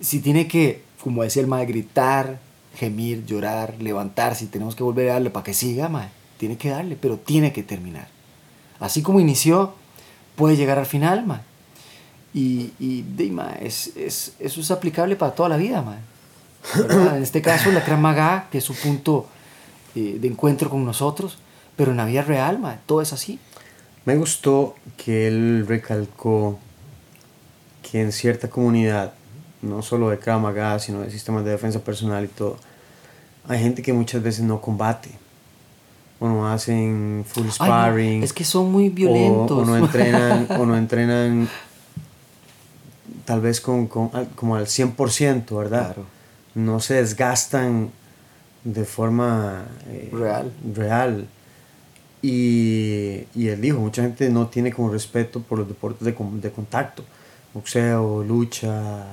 [0.00, 2.38] si tiene que, como decía el ma, gritar,
[2.76, 6.70] gemir, llorar, levantarse y tenemos que volver a darle para que siga, ma, tiene que
[6.70, 8.08] darle, pero tiene que terminar.
[8.80, 9.74] Así como inició,
[10.34, 11.42] puede llegar al final, ma.
[12.34, 15.96] Y, y ma, es, es- eso es aplicable para toda la vida, ma.
[16.74, 17.16] ¿Verdad?
[17.16, 19.26] En este caso, la Krav Maga, que es su punto
[19.94, 21.38] eh, de encuentro con nosotros,
[21.76, 23.38] pero en la vida real, ma, todo es así.
[24.04, 26.58] Me gustó que él recalcó
[27.88, 29.12] que en cierta comunidad,
[29.62, 32.56] no solo de Krav Maga, sino de sistemas de defensa personal y todo,
[33.48, 35.10] hay gente que muchas veces no combate.
[36.18, 38.22] O no hacen full Ay, no, sparring.
[38.22, 39.50] es que son muy violentos.
[39.58, 41.48] O, no entrenan, o no entrenan
[43.24, 45.94] tal vez con, con- al- como al 100%, ¿verdad?
[45.94, 46.15] Claro.
[46.56, 47.90] No se desgastan
[48.64, 50.50] de forma eh, Real.
[50.74, 51.28] real.
[52.22, 56.50] Y, y él dijo, mucha gente no tiene como respeto por los deportes de, de
[56.50, 57.04] contacto.
[57.54, 59.04] Boxeo, lucha,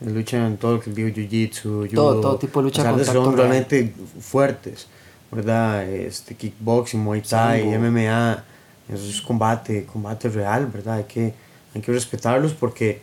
[0.00, 3.06] lucha en todo lo que él dijo, jiu-jitsu, Todo- todo tipo de lucha de artes
[3.08, 3.48] contacto son real.
[3.50, 4.86] realmente fuertes,
[5.30, 5.84] ¿verdad?
[5.88, 7.78] Este, kickboxing, muay thai, Sambo.
[7.88, 8.44] MMA,
[8.88, 10.94] eso es combate, combate real, ¿verdad?
[10.98, 11.34] Hay que,
[11.74, 13.02] hay que respetarlos porque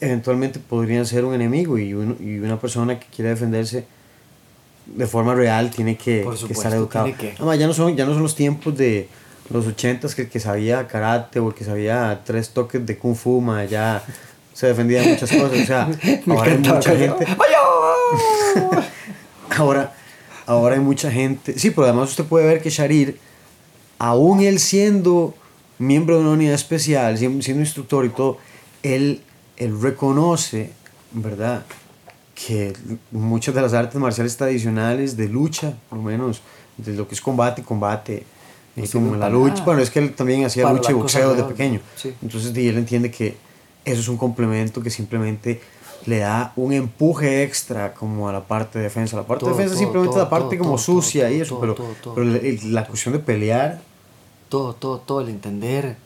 [0.00, 3.84] eventualmente podrían ser un enemigo y, uno- y una persona que quiere defenderse
[4.86, 7.04] de forma real tiene que, estar educado.
[7.06, 7.32] tiene que.
[7.36, 9.08] Además, ya no son, ya no son los tiempos de
[9.50, 13.14] los ochentas que el que sabía karate o el que sabía tres toques de kung
[13.16, 14.02] fu, ma, ya
[14.54, 15.52] se defendía de muchas cosas.
[15.62, 15.82] O sea,
[16.28, 17.26] ahora hay mucha gente.
[19.56, 19.92] Ahora,
[20.46, 21.58] ahora hay mucha gente.
[21.58, 23.18] Sí, pero además usted puede ver que Sharir,
[23.98, 25.34] aún él siendo
[25.78, 28.38] miembro de una unidad especial, siendo instructor y todo,
[28.82, 29.22] él,
[29.60, 30.72] él reconoce,
[31.12, 31.62] ¿verdad?
[32.34, 32.72] Que
[33.12, 36.40] muchas de las artes marciales tradicionales de lucha, por lo menos
[36.78, 38.24] de lo que es combate, combate,
[38.76, 39.64] eh, como la lucha, nada.
[39.66, 41.80] bueno, es que él también hacía Para lucha y boxeo de pequeño.
[41.96, 42.14] sí.
[42.22, 43.36] Entonces y él entiende que
[43.84, 45.60] eso es un complemento que simplemente
[46.06, 49.16] le da un empuje extra como a la parte de defensa.
[49.16, 51.74] La parte Todo, de defensa todo, simplemente todo, la parte como sucia y eso, pero,
[52.14, 53.80] pero el- la cuestión de pelear,
[54.48, 55.96] todo, todo, todo, el entender,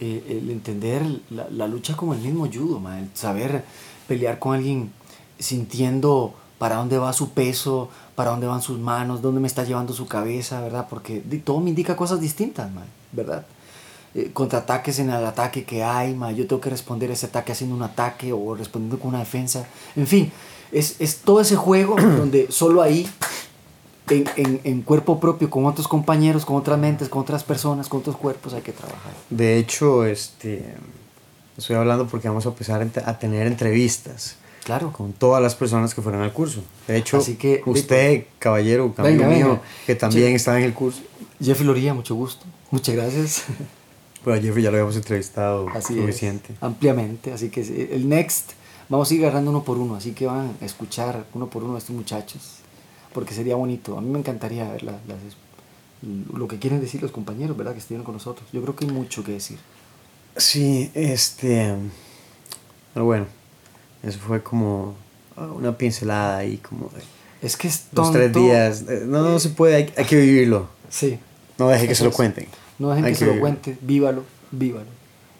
[0.00, 3.64] eh, el entender la, la lucha como el mismo judo, ma, el saber
[4.06, 4.92] pelear con alguien
[5.38, 9.92] sintiendo para dónde va su peso, para dónde van sus manos, dónde me está llevando
[9.92, 10.86] su cabeza, ¿verdad?
[10.90, 12.82] Porque todo me indica cosas distintas, ma,
[13.12, 13.46] ¿verdad?
[14.14, 17.76] Eh, contraataques en el ataque que hay, ma, yo tengo que responder ese ataque haciendo
[17.76, 20.32] un ataque o respondiendo con una defensa, en fin,
[20.72, 23.08] es, es todo ese juego donde solo ahí
[24.10, 28.00] en, en, en cuerpo propio, con otros compañeros, con otras mentes, con otras personas, con
[28.00, 29.12] otros cuerpos, hay que trabajar.
[29.30, 30.74] de hecho, este,
[31.56, 34.92] estoy hablando porque vamos a empezar a tener entrevistas Claro.
[34.92, 36.62] con todas las personas que fueron al curso.
[36.86, 39.62] De hecho, Así que, usted, caballero, amigo Venga, mío, venga.
[39.86, 40.34] que también Sí.
[40.34, 41.00] está en el curso,
[41.42, 42.44] Jeffrey Loría, mucho gusto.
[42.70, 43.44] Muchas gracias.
[44.26, 46.52] a Jeffrey ya lo habíamos entrevistado Así suficiente.
[46.52, 46.62] es.
[46.62, 47.32] Ampliamente.
[47.32, 48.50] Así que eh, el next,
[48.90, 49.94] vamos a ir agarrando uno por uno.
[49.94, 52.57] Así que van a escuchar uno por uno a estos muchachos.
[53.18, 53.98] Porque sería bonito.
[53.98, 54.94] A mí me encantaría ver las-
[56.32, 57.72] lo que quieren decir los compañeros, ¿verdad?
[57.72, 58.48] Que estuvieron con nosotros.
[58.52, 59.58] Yo creo que hay mucho que decir.
[60.36, 61.74] Sí, este.
[62.94, 63.26] Pero bueno,
[64.04, 64.94] eso fue como
[65.36, 67.02] ah, una pincelada ahí, como de
[67.46, 68.12] Es que es los tonto.
[68.12, 68.82] tres días.
[69.06, 70.68] No, no se puede, hay, hay que vivirlo.
[70.88, 71.18] Sí.
[71.58, 72.46] No deje que se lo cuenten.
[72.78, 73.40] No dejen que se lo vivirlo.
[73.48, 73.76] cuente.
[73.80, 74.86] Vívalo, vívalo.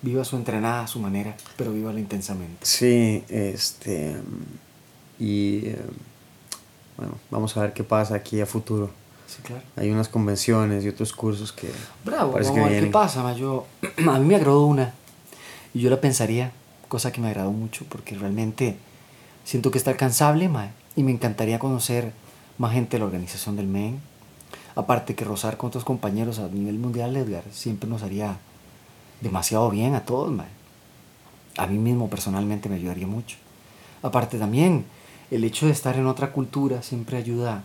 [0.02, 2.58] Viva su entrenada a su manera, pero vívalo intensamente.
[2.66, 4.16] Sí, este.
[5.20, 5.66] Y.
[5.66, 5.78] eh,
[6.98, 8.90] Bueno, vamos a ver qué pasa aquí a futuro.
[9.28, 9.62] Sí, claro.
[9.76, 11.70] Hay unas convenciones y otros cursos que.
[12.04, 12.92] Bravo, vamos a que ver qué vienen.
[12.92, 13.22] pasa.
[13.22, 13.32] ma.
[13.34, 13.66] Yo,
[14.10, 14.92] a mí me agradó una
[15.72, 16.50] y yo la pensaría,
[16.88, 18.76] cosa que me agradó mucho porque realmente
[19.44, 22.12] siento que está alcanzable ma, y me encantaría conocer
[22.58, 24.00] más gente de la organización del MEN.
[24.74, 28.38] Aparte que rozar con otros compañeros a nivel mundial, Edgar, siempre nos haría
[29.20, 30.32] demasiado bien a todos.
[30.32, 30.46] ma.
[31.56, 33.36] A mí mismo personalmente me ayudaría mucho.
[34.02, 34.84] Aparte también,
[35.30, 37.64] el hecho de estar en otra cultura siempre ayuda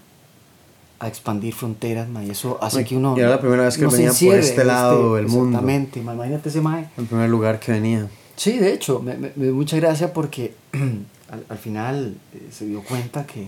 [0.99, 3.15] a expandir fronteras, ma, y eso hace Ay, que uno...
[3.17, 5.49] y era la primera vez que venía por este lado del mundo.
[5.57, 6.89] Exactamente, ma, imagínate ese mae.
[6.97, 8.07] El primer lugar que venía.
[8.35, 10.55] Sí, de hecho, me, me, me mucha gracia porque
[11.29, 13.47] al, al final eh, se dio cuenta que,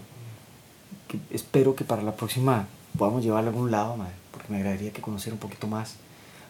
[1.07, 4.91] que espero que para la próxima podamos llevarlo a algún lado, mae, porque me agradaría
[4.91, 5.95] que conociera un poquito más.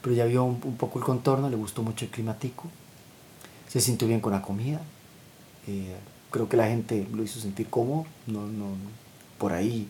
[0.01, 2.65] Pero ya vio un, un poco el contorno, le gustó mucho el climatico,
[3.67, 4.81] se sintió bien con la comida.
[5.67, 5.95] eh,
[6.35, 8.65] creo que la gente lo hizo sentir cómodo, no, no,
[9.37, 9.87] por ahí.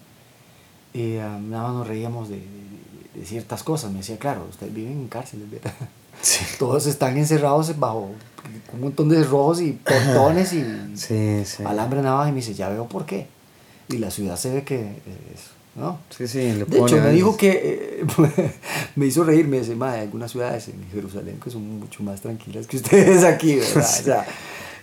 [0.93, 3.91] eh, ah, nada más nos reíamos de, de- de ciertas cosas.
[3.91, 5.73] Me decía, claro, ustedes viven en cárceles, ¿verdad?
[6.21, 6.45] Sí.
[6.60, 8.12] Todos están encerrados bajo
[8.73, 10.63] un montón de cerrojos y portones y
[10.95, 11.63] Sí, sí.
[11.65, 13.27] alambre navaja y me dice, ya veo por qué.
[13.89, 14.81] Y la ciudad se ve que
[15.34, 15.99] es, ¿no?
[16.15, 16.39] Sí, sí.
[16.53, 18.51] Le De hecho, me dijo que eh,
[18.95, 22.21] me hizo reír, me dice, "Mae, hay algunas ciudades en Jerusalén que son mucho más
[22.21, 23.77] tranquilas que ustedes aquí, ¿verdad?
[23.77, 24.25] O sea,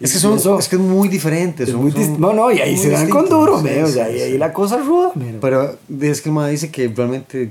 [0.02, 1.66] Es que, son, eso es que es muy diferente.
[1.66, 3.92] son- muy son no, no, y ahí se dan con duro, Sí, me, o sí,
[3.94, 4.20] sea, y sí.
[4.22, 5.38] ahí la cosa es ruda, mira.
[5.40, 7.50] Pero es que el ma dice que realmente, eh,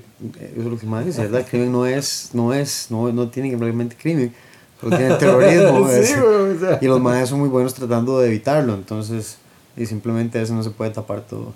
[0.53, 1.41] eso es lo que el ma dice, ¿verdad?
[1.41, 4.33] El crimen no es, no es, no, no tiene realmente crimen,
[4.79, 5.87] solo tiene terrorismo.
[6.03, 6.79] Sí, o sea.
[6.81, 9.37] Y los maes son muy buenos tratando de evitarlo, entonces,
[9.77, 11.53] y simplemente eso no se puede tapar todo.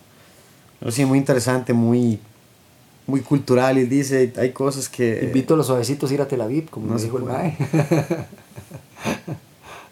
[0.79, 2.19] Pero sí, muy interesante, muy,
[3.07, 5.21] muy cultural, y dice, hay cosas que...
[5.23, 7.57] Invito a los suavecitos a ir a Tel Aviv, como No me dijo el mae.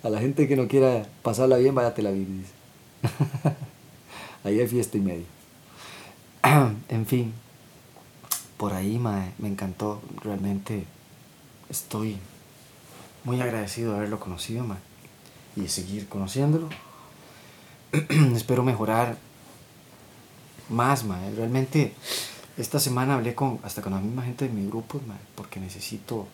[0.04, 2.52] a la gente que no quiera pasarla bien, vaya a Tel Aviv, dice.
[4.44, 5.26] Ahí hay fiesta y medio.
[6.89, 7.34] en fin,
[8.58, 10.02] por ahí, mae, me encantó.
[10.22, 10.86] Realmente
[11.70, 12.18] estoy
[13.24, 14.80] muy agradecido de haberlo conocido, mae,
[15.56, 16.68] y de seguir conociéndolo.
[18.36, 19.18] Espero mejorar
[20.68, 21.34] más, mae.
[21.36, 21.94] Realmente,
[22.58, 26.28] esta semana hablé con hasta con la misma gente de mi grupo, mae, porque necesito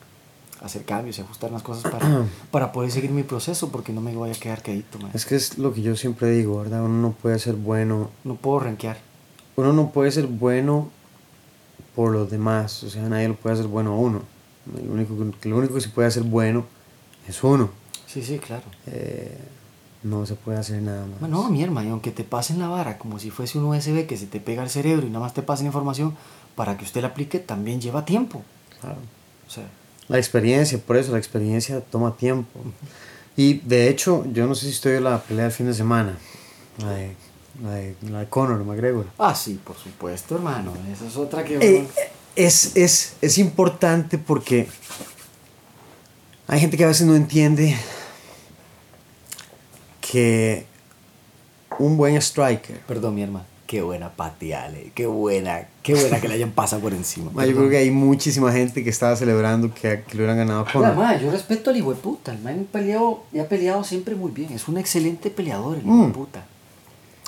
[0.62, 4.13] hacer cambios y ajustar las cosas para, para poder seguir mi proceso, porque no me
[4.15, 5.12] voy a quedar quedito, mae.
[5.13, 6.84] Es que es lo que yo siempre digo, ¿verdad?
[6.84, 8.98] Uno no puede ser bueno, No puedo renquear.
[9.56, 10.89] uno no puede ser bueno
[11.95, 14.22] por los demás, o sea, nadie lo puede hacer bueno a uno.
[14.86, 16.65] Lo único, lo único que se puede hacer bueno
[17.28, 17.69] es uno.
[18.06, 18.63] Sí, sí, claro.
[18.88, 19.38] Eh,
[20.04, 21.30] no se puede hacer nada más.
[21.30, 24.17] No, mi hermano, y aunque te pasen la vara como si fuese un USB que
[24.17, 26.15] se te pega al cerebro y nada más te pasen información,
[26.56, 28.43] para que usted la aplique también lleva tiempo.
[28.82, 28.98] Claro.
[29.48, 29.65] O sea,
[30.10, 32.60] La experiencia, por eso la experiencia toma tiempo.
[33.38, 36.17] Y de hecho, yo no sé si estoy la pelea del fin de semana,
[36.80, 37.15] la de,
[37.63, 39.06] la de, la de Conor McGregor.
[39.17, 40.74] ah, sí, por supuesto, hermano.
[40.91, 41.58] Esa es otra que...
[41.58, 41.88] Eh,
[42.36, 44.67] es, es, es importante porque
[46.48, 47.78] hay gente que a veces no entiende
[50.02, 50.65] que
[51.78, 53.45] un buen striker, Perdón, mi hermano.
[53.69, 54.91] Qué buena pateale.
[54.95, 55.67] Qué buena.
[55.84, 57.29] Qué buena que le hayan pasado por encima.
[57.36, 60.62] Ma, yo creo que hay muchísima gente que estaba celebrando que, que lo hubieran ganado
[60.62, 60.95] a Mira, Conor.
[60.95, 62.32] ma, yo respeto al hijo de puta.
[62.32, 64.51] El man peleado, y ha peleado siempre muy bien.
[64.53, 66.12] Es un excelente peleador, el hijo de Mm.
[66.13, 66.45] puta.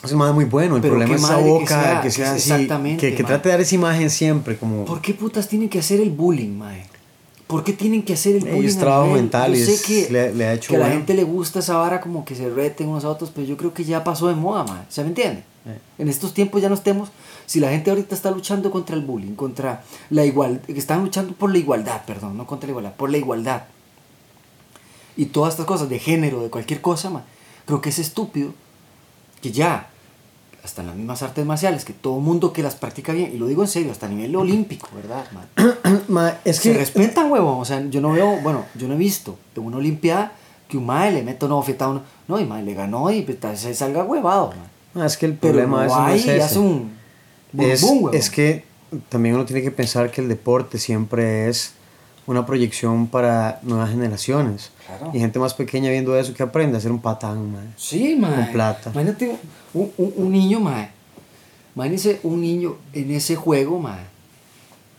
[0.04, 2.10] Es más muy bueno, el Pero problema qué es esa madre que boca, sea, que
[2.10, 4.84] sea, que así, exactamente, que, que trate de dar esa imagen siempre, como...
[4.86, 6.86] ¿Por qué putas tienen que hacer el bullying, mae?
[7.51, 8.67] ¿Por qué tienen que hacer el bullying?
[8.69, 10.99] es trabajo mental Yo sé que, le- le ha hecho que a la bueno.
[10.99, 13.73] gente le gusta esa vara como que se reten unos a otros, pero yo creo
[13.73, 14.83] que ya pasó de moda, mae.
[14.87, 15.43] ¿Se me entiende?
[15.65, 15.77] Eh.
[15.99, 17.09] En estos tiempos ya no estemos.
[17.45, 21.33] Si la gente ahorita está luchando contra el bullying, contra la igualdad, que están luchando
[21.33, 23.63] por la igualdad, perdón, no contra la igualdad, por la igualdad.
[25.17, 27.23] Y todas estas cosas de género, de cualquier cosa, mae,
[27.65, 28.53] creo que es estúpido
[29.41, 29.89] que ya,
[30.63, 33.47] hasta en las mismas artes marciales, que todo mundo que las practica bien, y lo
[33.47, 36.00] digo en serio, hasta a nivel olímpico, ¿verdad, mae?
[36.08, 36.78] Ma, es Se que...
[36.78, 37.60] respetan, huevón.
[37.60, 40.34] O sea, yo no veo, bueno, yo no he visto en una olimpiada
[40.67, 42.04] que un mae le meta una bofetada a uno.
[42.28, 44.60] No, y mae le ganó y pues, se salga huevado, mae.
[44.93, 46.41] ma, es que el Pero problema no de eso no es y ese.
[46.43, 46.91] hace un
[47.52, 48.15] bum, es, bum, huevón.
[48.15, 48.63] es que
[49.10, 51.74] también uno tiene que pensar que el deporte siempre es
[52.28, 54.71] una proyección para nuevas generaciones.
[54.86, 55.12] Claro.
[55.13, 57.60] Y gente más pequeña viendo eso que aprende a hacer un patán, ma.
[57.78, 58.36] Sí, mae.
[58.36, 58.91] con plata.
[58.93, 59.36] Imagínate
[59.73, 60.89] un, un, un niño, mae.
[61.75, 64.03] Imagínese un niño en ese juego, mae.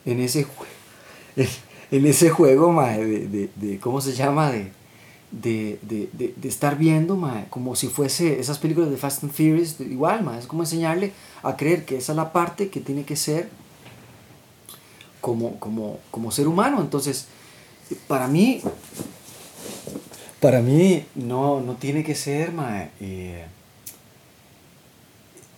[0.04, 0.46] En ese,
[1.90, 4.50] en, ese juego, mae, de, de, de- ¿cómo se llama?
[4.50, 4.70] De,
[5.30, 5.78] de,
[6.12, 10.38] de, estar viendo, mae, como si fuese esas películas de Fast and Furious, igual, mae,
[10.38, 13.48] es como enseñarle a creer que esa es la parte que tiene que ser
[15.20, 16.80] como, como, como ser humano.
[16.80, 17.26] Entonces,
[18.08, 18.60] para mí,
[20.40, 23.46] para mí no, no tiene que ser, mae, eh,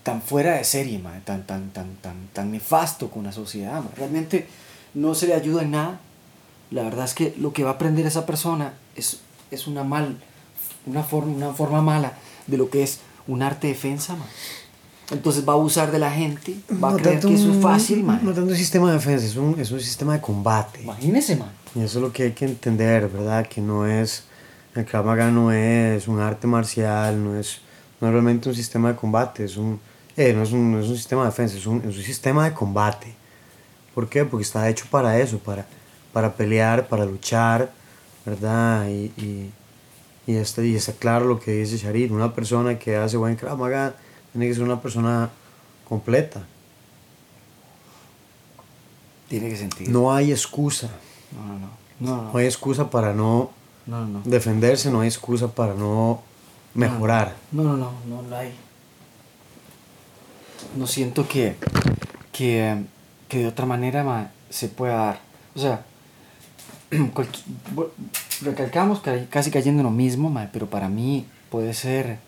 [0.04, 3.82] tan fuera de serie, tan, tan, tan, tan, tan nefasto con la sociedad.
[3.96, 4.46] Realmente
[4.92, 6.00] no se le ayuda en nada.
[6.70, 10.18] La verdad es que lo que va a aprender esa persona es, es una, mal,
[10.86, 12.12] una, forma, una forma mala
[12.46, 14.16] de lo que es un arte defensa.
[15.10, 17.62] Entonces va a abusar de la gente, va a No creer tanto que eso es
[17.62, 18.04] fácil.
[18.04, 18.20] mae.
[18.22, 20.82] No tanto un sistema de defensa, es un, es un sistema de combate.
[20.82, 21.50] Imagínese, man.
[21.74, 23.46] Y eso es lo que hay que entender, ¿verdad?
[23.46, 24.24] Que no es,
[24.74, 27.60] el Krav Maga no es un arte marcial, no es,
[28.00, 29.80] no es realmente un sistema de combate, es un,
[30.16, 32.44] eh, no, es un, no es un sistema de defensa, es un, es un sistema
[32.44, 33.14] de combate.
[33.94, 34.24] ¿Por qué?
[34.24, 35.66] Porque está hecho para eso, para,
[36.12, 37.72] para pelear, para luchar,
[38.24, 38.88] ¿verdad?
[38.88, 39.52] Y, y,
[40.26, 43.58] y, está, y está claro lo que dice Sharir, una persona que hace buen Krav
[43.58, 43.94] Maga
[44.32, 45.30] tiene que ser una persona
[45.88, 46.44] completa.
[49.28, 49.88] Tiene que sentir.
[49.88, 50.90] No hay excusa,
[51.32, 51.84] no, no.
[52.00, 53.50] No, no, no hay excusa para no
[53.86, 54.18] no, no.
[54.18, 54.22] no.
[54.24, 56.22] defenderse, no hay excusa para no
[56.74, 57.36] mejorar.
[57.52, 58.52] No, no, no, no, no hay.
[60.76, 61.56] No siento que,
[62.32, 62.82] que,
[63.28, 65.20] que de otra manera ma, se pueda dar.
[65.54, 65.84] O sea,
[68.42, 72.18] recalcamos ca- casi cayendo en lo mismo, ma, pero para mí puede ser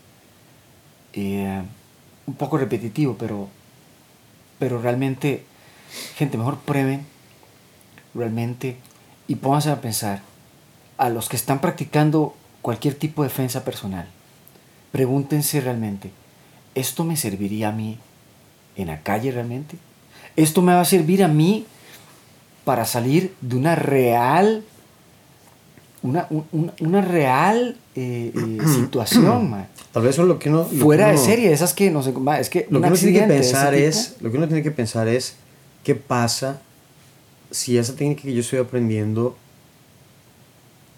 [1.13, 1.63] eh,
[2.27, 3.49] un poco repetitivo, pero,
[4.59, 5.45] pero realmente,
[6.17, 7.05] gente, mejor prueben
[8.15, 8.77] realmente
[9.29, 10.23] y pónganse a pensar
[10.99, 14.09] a los que están practicando cualquier tipo de defensa personal.
[14.93, 16.11] Pregúntense realmente,
[16.75, 17.99] ¿esto me serviría a mí
[18.77, 19.77] en la calle realmente?
[20.37, 21.67] ¿Esto me va a servir a mí
[22.65, 24.63] para salir de una real,
[26.03, 29.67] una, un- un- una real eh, eh, situación, man?
[29.93, 30.63] Tal vez eso es lo que uno...
[30.65, 33.19] lo que Fuera de serie, esas que no sé, es que Lo que uno tiene
[33.21, 35.37] que pensar es, lo que uno tiene que pensar es
[35.85, 36.61] qué pasa
[37.51, 39.37] si esa técnica que yo estoy aprendiendo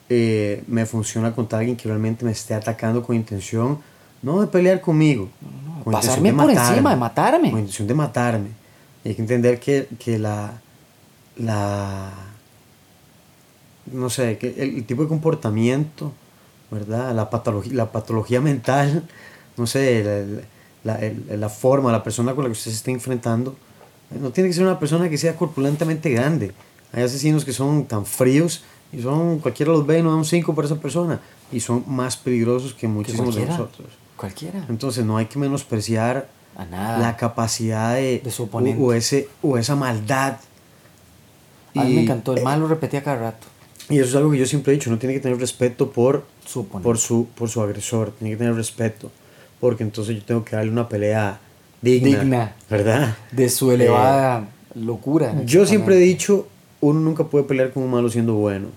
[0.09, 3.79] eh, me funciona contra alguien que realmente me esté atacando con intención
[4.23, 7.51] no de pelear conmigo, no, con pasarme por encima, de matarme.
[7.51, 8.49] con intención de matarme.
[9.05, 10.61] Y hay que entender que, que la,
[11.37, 12.11] la,
[13.93, 16.13] no sé, que el, el tipo de comportamiento,
[16.71, 17.15] ¿verdad?
[17.15, 19.05] La patología, la patología mental,
[19.57, 20.37] no sé,
[20.85, 23.57] la, la- la forma, la persona con la que usted se está enfrentando,
[24.11, 26.53] eh, no tiene que ser una persona que sea corpulentamente grande.
[26.93, 30.25] Hay asesinos que son tan fríos y son, cualquiera los ve y no da un
[30.25, 31.21] 5 por esa persona
[31.53, 33.89] y son más peligrosos que muchísimos de nosotros.
[34.19, 34.67] Cualquiera.
[34.69, 36.99] Entonces no hay que menospreciar A nada.
[36.99, 38.83] la capacidad de, De su oponente.
[38.83, 40.37] o, ese, o esa maldad.
[41.75, 43.47] a mí me encantó, el eh, mal lo repetía cada rato.
[43.89, 46.25] Y eso es algo que yo siempre he dicho, uno tiene que tener respeto por,
[46.45, 49.11] Su por, su, por su agresor, tiene que tener respeto,
[49.61, 51.41] porque entonces yo tengo que darle una pelea
[51.81, 52.57] digna, Digna.
[52.69, 53.17] ¿verdad?
[53.33, 55.31] de su elevada locura.
[55.33, 56.49] Eh, Yo siempre he dicho,
[56.81, 58.69] uno nunca puede pelear con un malo siendo bueno.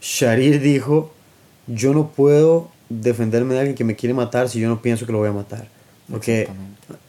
[0.00, 1.12] Sharir dijo,
[1.66, 5.12] yo no puedo defenderme de alguien que me quiere matar si yo no pienso que
[5.12, 5.68] lo voy a matar.
[6.10, 6.48] Porque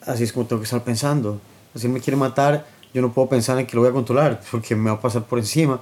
[0.06, 1.40] así es como tengo que estar pensando.
[1.76, 4.42] Si él me quiere matar, yo no puedo pensar en que lo voy a controlar,
[4.52, 5.80] porque me va a pasar por encima.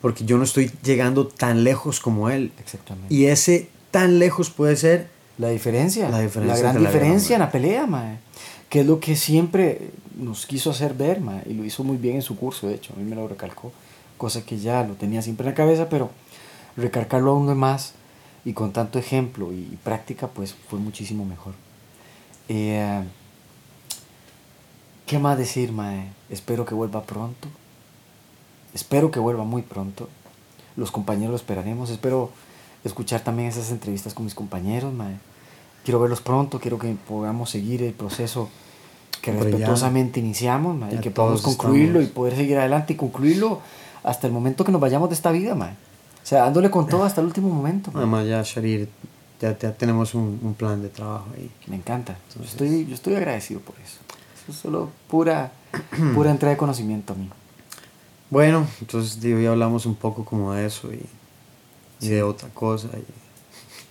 [0.00, 2.52] Porque yo no estoy llegando tan lejos como él.
[2.58, 3.12] Exactamente.
[3.12, 6.08] Y ese tan lejos puede ser La diferencia.
[6.10, 8.18] La diferencia gran la diferencia en la pelea, mae.
[8.68, 11.42] Que es lo que siempre nos quiso hacer ver, mae.
[11.46, 12.92] Y lo hizo muy bien en su curso, de hecho.
[12.94, 13.72] A mí me lo recalcó.
[14.16, 16.10] Cosa que ya lo tenía siempre en la cabeza, pero
[16.76, 17.94] recalcarlo aún más
[18.44, 21.54] y con tanto ejemplo y práctica, pues fue muchísimo mejor.
[22.48, 23.02] Eh,
[25.06, 26.08] ¿Qué más decir, mae?
[26.30, 27.48] Espero que vuelva pronto.
[28.74, 30.08] Espero que vuelva muy pronto.
[30.76, 31.90] Los compañeros lo esperaremos.
[31.90, 32.30] Espero
[32.84, 35.16] escuchar también esas entrevistas con mis compañeros, mae.
[35.84, 38.48] Quiero verlos pronto, quiero que podamos seguir el proceso
[39.20, 42.94] que Pero ya- respetuosamente iniciamos, mae, y que podamos concluirlo estamos- y poder seguir adelante
[42.94, 43.60] y concluirlo
[44.02, 45.74] hasta el momento que nos vayamos de esta vida, mae.
[46.24, 47.90] O sea, dándole con todo hasta el último momento.
[47.94, 48.88] Además ya Sharir,
[49.40, 51.50] ya, ya tenemos un, un plan de trabajo ahí.
[51.66, 52.16] Me encanta.
[52.28, 53.98] Entonces- estoy, yo estoy agradecido por eso.
[54.42, 55.52] Eso es solo pura,
[56.14, 57.28] pura entrega de conocimiento a mí.
[58.30, 61.04] Bueno, entonces digo, ya hablamos un poco como de eso y,
[62.00, 62.88] y de otra cosa.
[62.96, 63.04] y-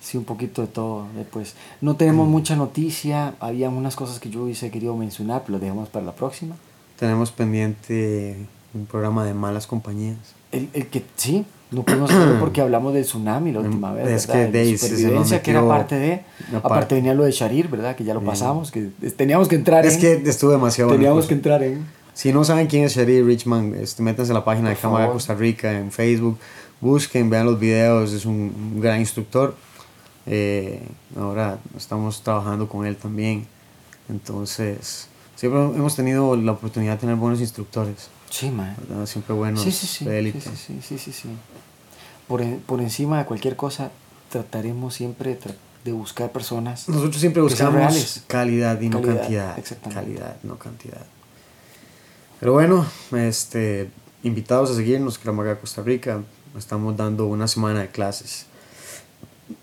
[0.00, 1.06] Sí, un poquito de todo.
[1.32, 3.34] Pues no tenemos mucha noticia.
[3.40, 6.56] Había unas cosas que yo hubiese querido mencionar, pero lo dejamos para la próxima.
[6.98, 8.36] tenemos pendiente
[8.74, 10.18] un programa de malas compañías.
[10.52, 14.08] El, el que sí, no pudimos hacerlo porque hablamos del tsunami la última vez.
[14.08, 14.46] Es ¿verdad?
[14.46, 16.12] que De nos supervivencia, que era parte de.
[16.48, 16.94] Aparte parte.
[16.94, 17.96] venía lo de Sharir, ¿verdad?
[17.96, 20.22] Que ya lo pasamos, que teníamos que entrar Es en.
[20.22, 21.00] que estuvo demasiado bueno.
[21.00, 21.84] teníamos que entrar en.
[22.14, 25.16] Si no saben quién es Sharir Richman, este, métanse a la página de Cámara favor.
[25.16, 26.38] Costa Rica en Facebook,
[26.80, 29.56] busquen, vean los videos, es un, un gran instructor.
[30.26, 30.80] Eh,
[31.16, 33.46] ahora estamos trabajando con él también.
[34.08, 38.08] Entonces, siempre hemos tenido la oportunidad de tener buenos instructores.
[38.34, 38.74] Sí, mae.
[38.88, 39.06] ¿verdad?
[39.06, 40.04] Siempre buenos Sí, sí, sí.
[40.04, 40.32] de.
[40.32, 41.28] Sí, sí, sí, sí, sí.
[42.26, 43.92] Por, por encima de cualquier cosa,
[44.28, 45.38] trataremos siempre
[45.84, 46.88] de buscar personas.
[46.88, 49.58] Nosotros siempre buscamos calidad y no Calidad, cantidad.
[49.58, 50.00] exactamente.
[50.14, 51.06] Calidad, no cantidad.
[52.40, 53.88] Pero bueno, este,
[54.24, 56.20] invitados a seguirnos, Kramaga Costa Rica.
[56.58, 58.46] Estamos dando una semana de clases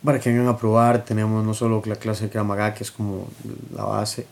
[0.01, 1.03] para que vengan a probar.
[1.03, 3.27] Tenemos no solo la clase de Kramaga, que es como
[3.75, 4.27] la base,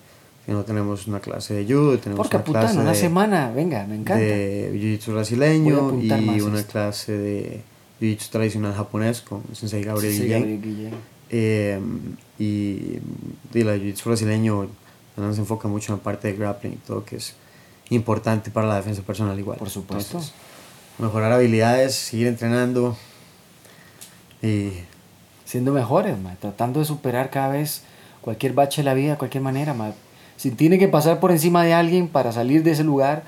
[0.50, 3.86] sino tenemos una clase de judo, y tenemos Porque una clase una de, semana, venga,
[3.86, 4.16] me encanta.
[4.24, 6.72] de jiu-jitsu brasileño y una esto.
[6.72, 7.62] clase de
[8.02, 10.40] jiu-jitsu tradicional japonés con Sensei Gabriel Guillén.
[10.40, 10.94] Gabriel Guillén.
[11.30, 11.80] Eh,
[12.40, 12.98] y,
[13.54, 14.68] y la jiu-jitsu brasileño
[15.18, 17.36] no se enfoca mucho en la parte de grappling y todo, que es
[17.92, 19.58] importante para la defensa personal igual.
[19.60, 20.18] Por supuesto.
[20.18, 20.34] Entonces,
[20.98, 22.98] mejorar habilidades, seguir entrenando
[24.42, 24.72] y
[25.46, 27.82] Siendo mejores, ma, tratando de superar cada vez
[28.22, 29.74] cualquier bache de la vida de cualquier manera.
[29.74, 29.94] ma.
[30.40, 33.24] Si tiene que pasar por encima de alguien para salir de ese lugar,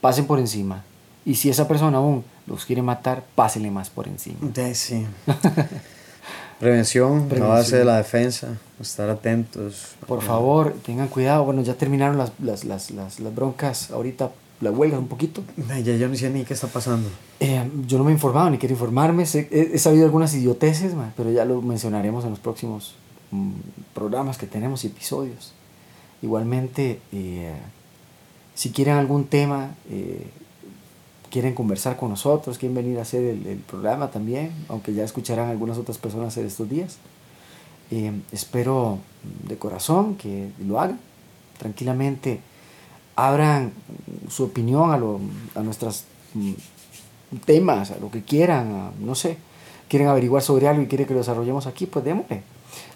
[0.00, 0.82] pasen por encima.
[1.24, 4.38] Y si esa persona aún los quiere matar, pásenle más por encima.
[4.74, 5.06] sí.
[6.58, 8.48] Prevención, la base de la defensa,
[8.80, 9.94] estar atentos.
[10.08, 11.44] Por favor, tengan cuidado.
[11.44, 13.90] Bueno, ya terminaron las, las, las, las, las broncas.
[13.90, 14.30] Ahorita
[14.62, 15.42] la huelga un poquito.
[15.68, 17.10] Ya yo no sé ni qué está pasando.
[17.40, 19.26] Eh, yo no me he informado ni quiero informarme.
[19.26, 22.94] Sé- he, he sabido algunas idioteces, ma, pero ya lo mencionaremos en los próximos
[23.32, 23.50] mm,
[23.94, 25.52] programas que tenemos y episodios.
[26.22, 27.54] Igualmente, eh,
[28.54, 30.26] si quieren algún tema, eh,
[31.30, 35.76] quieren conversar con nosotros, quieren venir a hacer el, programa también, aunque ya escucharán algunas
[35.78, 36.98] otras personas en estos días.
[37.90, 38.98] Eh, espero
[39.46, 40.98] de corazón que lo hagan
[41.58, 42.40] tranquilamente.
[43.14, 43.72] Abran
[44.28, 45.20] su opinión a, lo,
[45.54, 46.04] a nuestros
[47.44, 49.38] temas, a lo que quieran, a- no sé.
[49.88, 52.42] Quieren averiguar sobre algo y quieren que lo desarrollemos aquí, pues démosle.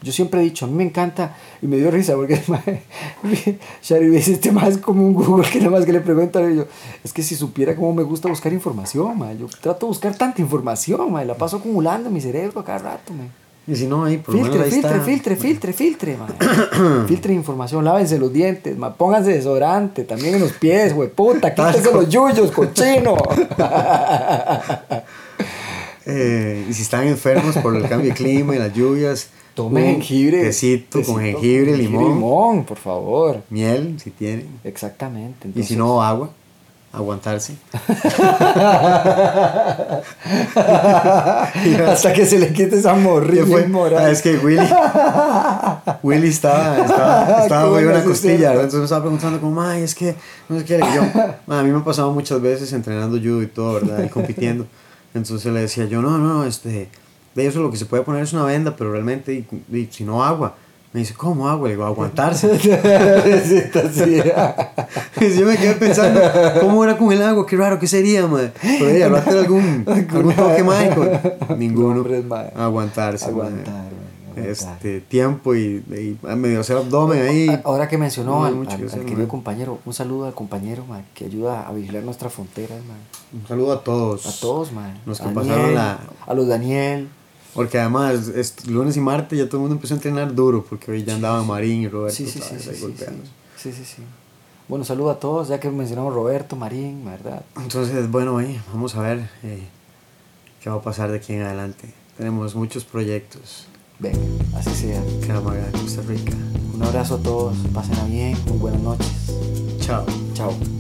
[0.03, 2.41] Yo siempre he dicho, a mí me encanta, y me dio risa porque
[3.83, 6.65] Shari me dice, este más como un Google que nada más que le preguntan yo,
[7.05, 10.41] es que si supiera cómo me gusta buscar información, ma, yo trato de buscar tanta
[10.41, 13.25] información, ma, la paso acumulando en mi cerebro a cada rato, ma.
[13.67, 15.05] Y si no, ahí por lo menos Filtre, ahí filtre, está.
[15.05, 16.27] filtre, filtre, filtre, ma.
[17.07, 18.95] filtre información, lávense los dientes, ma.
[18.95, 23.17] pónganse desodorante, también en los pies, güey, puta, quítense los yuyos, cochino.
[26.11, 30.43] Eh, y si están enfermos por el cambio de clima y las lluvias, Tomen jengibre.
[30.43, 33.43] Tecito, tecito con jengibre, limón, limón, por favor.
[33.51, 34.49] miel, si tienen.
[34.65, 35.49] Exactamente.
[35.55, 36.31] Y si no, agua.
[36.93, 37.55] Aguantarse.
[41.87, 43.45] Hasta que se le quite esa morrilla.
[43.97, 44.67] Ah, es que Willy.
[46.03, 48.53] Willy estaba, estaba, estaba una costilla.
[48.55, 50.15] Entonces me estaba preguntando, como, ay, es que.
[50.49, 50.79] No sé qué.
[50.79, 51.03] Yo,
[51.47, 54.03] "Ma, a mí me ha pasado muchas veces entrenando judo y todo, ¿verdad?
[54.05, 54.67] Y compitiendo.
[55.15, 56.89] Entonces le decía yo, no, no, este.
[57.35, 60.05] De eso lo que se puede poner es una venda, pero realmente, y, y si
[60.05, 60.57] no, agua.
[60.93, 61.69] Me dice, ¿cómo agua?
[61.69, 62.49] Le digo, aguantarse.
[65.21, 66.21] Y yo me quedé pensando,
[66.61, 67.47] ¿cómo era con el agua?
[67.47, 68.51] Qué raro, ¿qué sería, madre?
[68.63, 71.07] Ella, ¿habrá algún, algún toque mágico?
[71.57, 72.05] Ninguno.
[72.27, 72.51] Mae.
[72.57, 73.31] Aguantarse,
[74.37, 77.61] Este, tiempo y, y medio hacer abdomen ahí.
[77.65, 81.05] Ahora que mencionó No al, mucho al- al querido compañero, un saludo al compañero man,
[81.15, 82.99] que ayuda a vigilar nuestras fronteras, man.
[83.33, 84.27] Un saludo a todos.
[84.27, 84.99] a todos, man.
[85.07, 87.09] Los que A pasaron Daniel, la- A los Daniel.
[87.55, 90.93] Porque además, es, lunes y martes ya todo el mundo empezó a entrenar duro, porque
[90.93, 93.31] hoy ya andaban Marín y Roberto Sí, sí, sí, sí, ahí sí, golpeándose.
[93.57, 94.03] sí, sí, sí.
[94.69, 97.43] Bueno, saludo a todos, ya que mencionamos Roberto, Marín, ¿verdad?
[97.57, 99.67] Entonces, bueno, ahí vamos a ver eh,
[100.63, 101.93] qué va a pasar de aquí en adelante.
[102.17, 103.67] Tenemos muchos proyectos.
[104.01, 104.19] Venga,
[104.57, 105.03] así sea.
[105.27, 106.33] Caramaga, Costa Rica.
[106.75, 109.35] Un abrazo a todos, pasen bien, muy buenas noches.
[109.81, 110.07] Chao.
[110.33, 110.80] Chao.